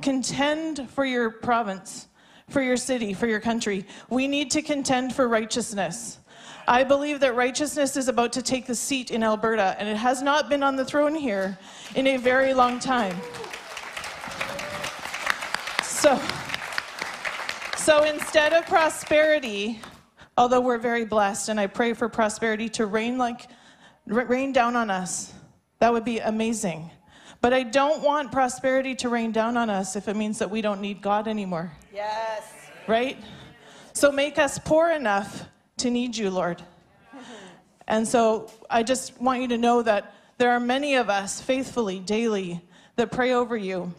[0.00, 2.06] Contend for your province
[2.50, 3.86] for your city, for your country.
[4.08, 6.18] We need to contend for righteousness.
[6.66, 10.22] I believe that righteousness is about to take the seat in Alberta, and it has
[10.22, 11.58] not been on the throne here
[11.94, 13.16] in a very long time.
[15.82, 16.20] So,
[17.76, 19.80] so instead of prosperity,
[20.36, 23.48] although we're very blessed, and I pray for prosperity to rain like
[24.06, 25.32] rain down on us,
[25.78, 26.90] that would be amazing.
[27.40, 30.60] But I don't want prosperity to rain down on us if it means that we
[30.60, 32.52] don't need God anymore Yes.
[32.86, 33.18] right?
[33.92, 35.44] So make us poor enough
[35.78, 36.62] to need you, Lord.
[37.88, 41.98] And so I just want you to know that there are many of us faithfully,
[41.98, 42.60] daily,
[42.94, 43.92] that pray over you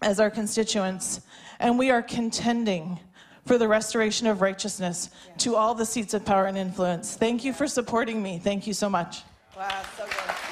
[0.00, 1.20] as our constituents,
[1.60, 2.98] and we are contending
[3.44, 7.14] for the restoration of righteousness to all the seats of power and influence.
[7.14, 8.38] Thank you for supporting me.
[8.38, 9.22] Thank you so much.
[9.56, 10.51] Wow, so good.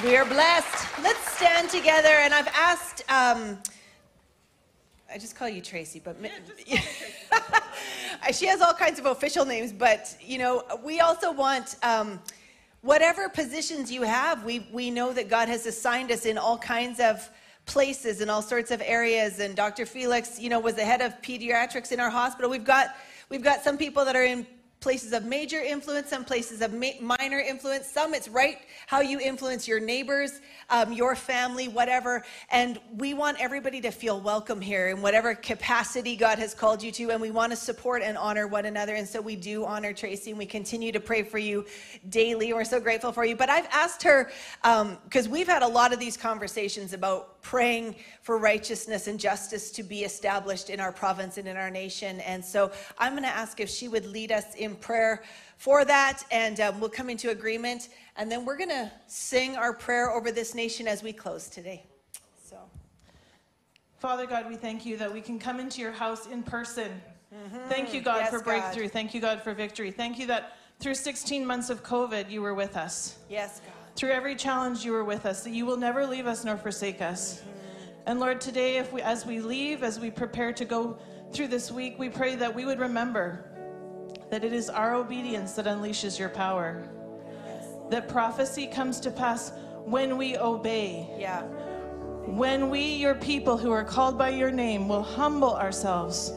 [0.00, 0.88] We are blessed.
[1.02, 2.08] Let's stand together.
[2.08, 3.58] And I've asked, um,
[5.12, 6.30] I just call you Tracy, but mi-
[8.32, 9.70] she has all kinds of official names.
[9.70, 12.20] But you know, we also want um,
[12.80, 14.44] whatever positions you have.
[14.44, 17.28] We we know that God has assigned us in all kinds of
[17.66, 19.40] places and all sorts of areas.
[19.40, 19.84] And Dr.
[19.84, 22.50] Felix, you know, was the head of pediatrics in our hospital.
[22.50, 22.96] We've got
[23.28, 24.46] we've got some people that are in
[24.82, 27.86] places of major influence, some places of ma- minor influence.
[27.86, 32.24] Some it's right how you influence your neighbors, um, your family, whatever.
[32.50, 36.90] And we want everybody to feel welcome here in whatever capacity God has called you
[36.92, 37.10] to.
[37.10, 38.96] And we want to support and honor one another.
[38.96, 41.64] And so we do honor Tracy and we continue to pray for you
[42.08, 42.52] daily.
[42.52, 43.36] We're so grateful for you.
[43.36, 44.30] But I've asked her,
[45.04, 49.82] because we've had a lot of these conversations about praying for righteousness and justice to
[49.82, 52.20] be established in our province and in our nation.
[52.20, 55.22] And so I'm going to ask if she would lead us in prayer
[55.56, 57.88] for that, and um, we'll come into agreement.
[58.16, 61.84] And then we're going to sing our prayer over this nation as we close today.
[62.44, 62.56] So,
[63.98, 66.90] Father God, we thank you that we can come into your house in person.
[67.68, 68.44] Thank you, God, Yes, for God.
[68.44, 68.88] breakthrough.
[68.88, 69.90] Thank you, God, for victory.
[69.90, 73.16] Thank you that through 16 months of COVID, you were with us.
[73.30, 73.72] yes, God.
[73.94, 77.00] Through every challenge, you were with us, that you will never leave us nor forsake
[77.02, 77.42] us.
[78.06, 80.98] And Lord, today, if we, as we leave, as we prepare to go
[81.32, 83.44] through this week, we pray that we would remember
[84.32, 86.88] that it is our obedience that unleashes your power.
[87.90, 89.52] That prophecy comes to pass
[89.84, 91.06] when we obey.
[91.18, 91.42] Yeah.
[92.24, 96.32] When we, your people who are called by your name, will humble ourselves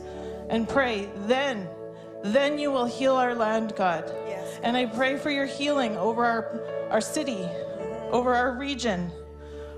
[0.49, 1.69] and pray, then,
[2.21, 4.11] then you will heal our land, God.
[4.27, 4.59] Yes.
[4.61, 7.47] And I pray for your healing over our, our city,
[8.11, 9.09] over our region,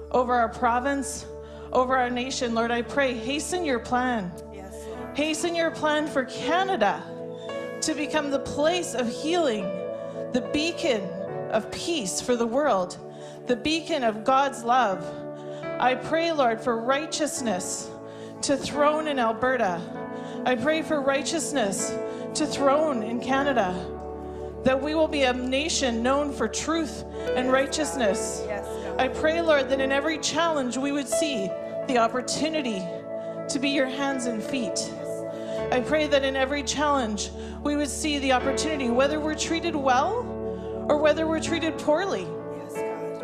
[0.10, 1.28] over our province,
[1.72, 2.56] over our nation.
[2.56, 4.32] Lord, I pray, hasten your plan.
[4.52, 4.74] Yes,
[5.14, 7.04] Hasten your plan for Canada
[7.82, 9.64] to become the place of healing,
[10.34, 11.02] the beacon
[11.52, 12.98] of peace for the world,
[13.48, 15.06] the beacon of God's love.
[15.80, 17.90] I pray, Lord, for righteousness
[18.42, 19.82] to throne in Alberta.
[20.46, 21.96] I pray for righteousness
[22.36, 23.74] to throne in Canada.
[24.64, 27.04] That we will be a nation known for truth
[27.36, 28.44] and righteousness.
[28.46, 28.68] Yes,
[28.98, 31.50] I pray, Lord, that in every challenge we would see
[31.88, 32.84] the opportunity
[33.50, 34.92] to be your hands and feet.
[35.72, 37.30] I pray that in every challenge
[37.64, 40.26] we would see the opportunity, whether we're treated well
[40.88, 42.26] or whether we're treated poorly,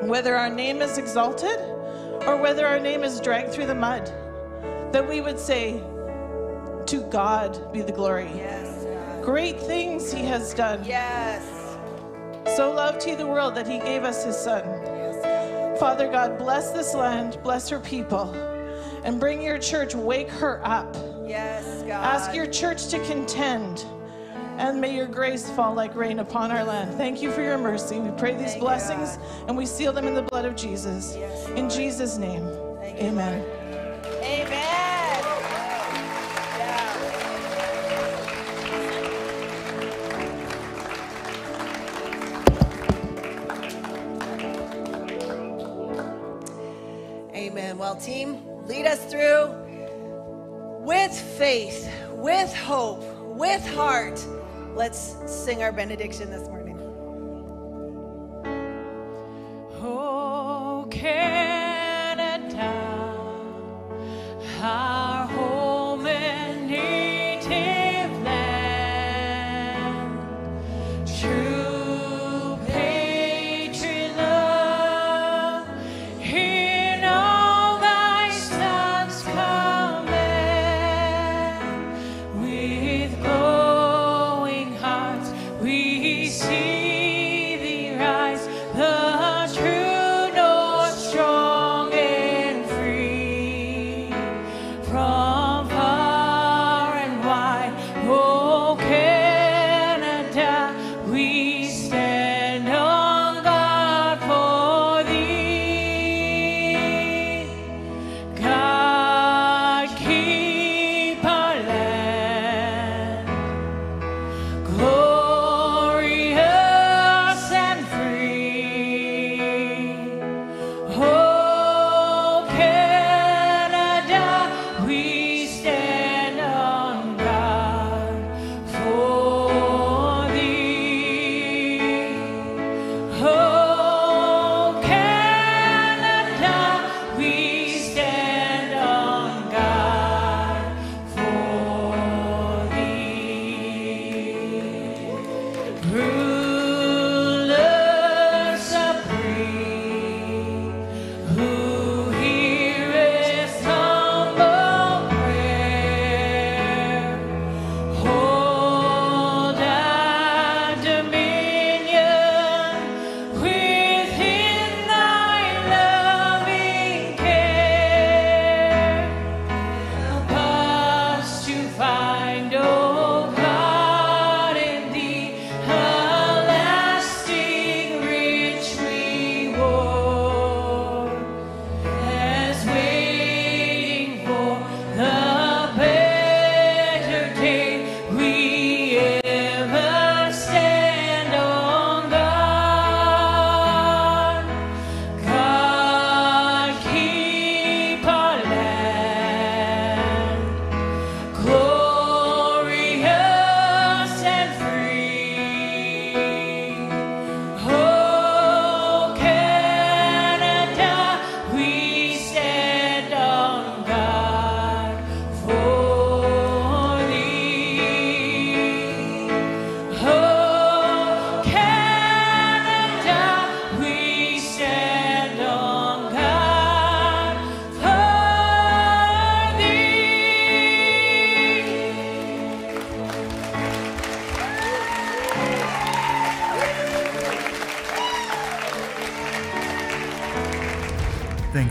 [0.08, 1.60] whether our name is exalted
[2.28, 4.06] or whether our name is dragged through the mud,
[4.92, 5.82] that we would say,
[6.88, 8.30] To God be the glory.
[8.36, 8.86] Yes,
[9.24, 10.84] Great things He has done.
[10.86, 11.78] Yes.
[12.58, 14.64] So loved He the world that He gave us His Son.
[14.66, 15.80] Yes.
[15.80, 18.32] Father God, bless this land, bless her people,
[19.04, 20.96] and bring your church, wake her up.
[21.26, 22.04] Yes, God.
[22.06, 23.86] Ask your church to contend,
[24.58, 26.96] and may your grace fall like rain upon our land.
[26.96, 28.00] Thank you for your mercy.
[28.00, 31.16] We pray these Thank you, blessings, and we seal them in the blood of Jesus.
[31.18, 32.48] Yes, in Jesus' name,
[32.80, 33.46] Thank you, amen.
[34.24, 35.24] Amen.
[36.58, 37.20] Yeah.
[47.34, 47.78] Amen.
[47.78, 49.63] Well, team, lead us through
[50.84, 54.24] with faith, with hope, with heart.
[54.76, 56.53] Let's sing our benediction this morning.